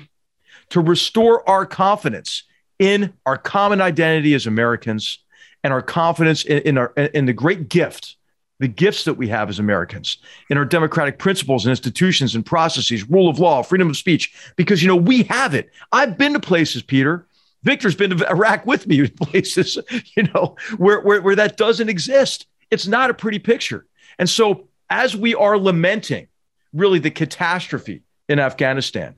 [0.71, 2.45] to restore our confidence
[2.79, 5.19] in our common identity as Americans
[5.63, 8.17] and our confidence in, in, our, in the great gift
[8.61, 10.19] the gifts that we have as Americans
[10.51, 14.83] in our democratic principles and institutions and processes, rule of law, freedom of speech, because,
[14.83, 15.71] you know, we have it.
[15.93, 17.27] I've been to places, Peter.
[17.63, 19.79] Victor's been to Iraq with me, places,
[20.17, 22.47] you know, where, where, where that doesn't exist.
[22.71, 23.87] It's not a pretty picture.
[24.19, 26.29] And so, as we are lamenting
[26.75, 29.15] really the catastrophe in Afghanistan,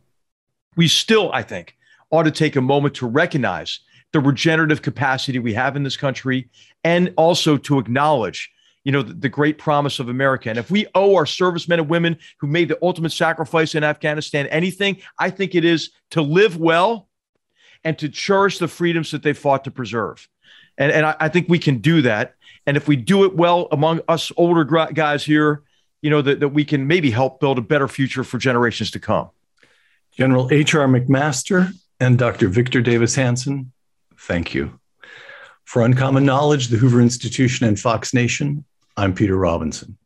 [0.77, 1.77] we still, I think,
[2.11, 3.81] ought to take a moment to recognize
[4.13, 6.49] the regenerative capacity we have in this country
[6.85, 8.52] and also to acknowledge
[8.85, 10.51] you know, the, the, great promise of America.
[10.51, 14.47] And if we owe our servicemen and women who made the ultimate sacrifice in Afghanistan
[14.47, 17.09] anything, I think it is to live well
[17.85, 20.29] and to cherish the freedoms that they fought to preserve.
[20.79, 22.35] And, and I, I think we can do that.
[22.67, 25.63] And if we do it well among us older guys here,
[26.01, 29.01] you know, that, that we can maybe help build a better future for generations to
[29.01, 29.31] come.
[30.13, 30.87] General H.R.
[30.87, 32.49] McMaster and Dr.
[32.49, 33.73] Victor Davis Hanson,
[34.19, 34.79] thank you.
[35.65, 38.65] For Uncommon Knowledge, the Hoover Institution, and Fox Nation,
[38.97, 39.97] I'm Peter Robinson.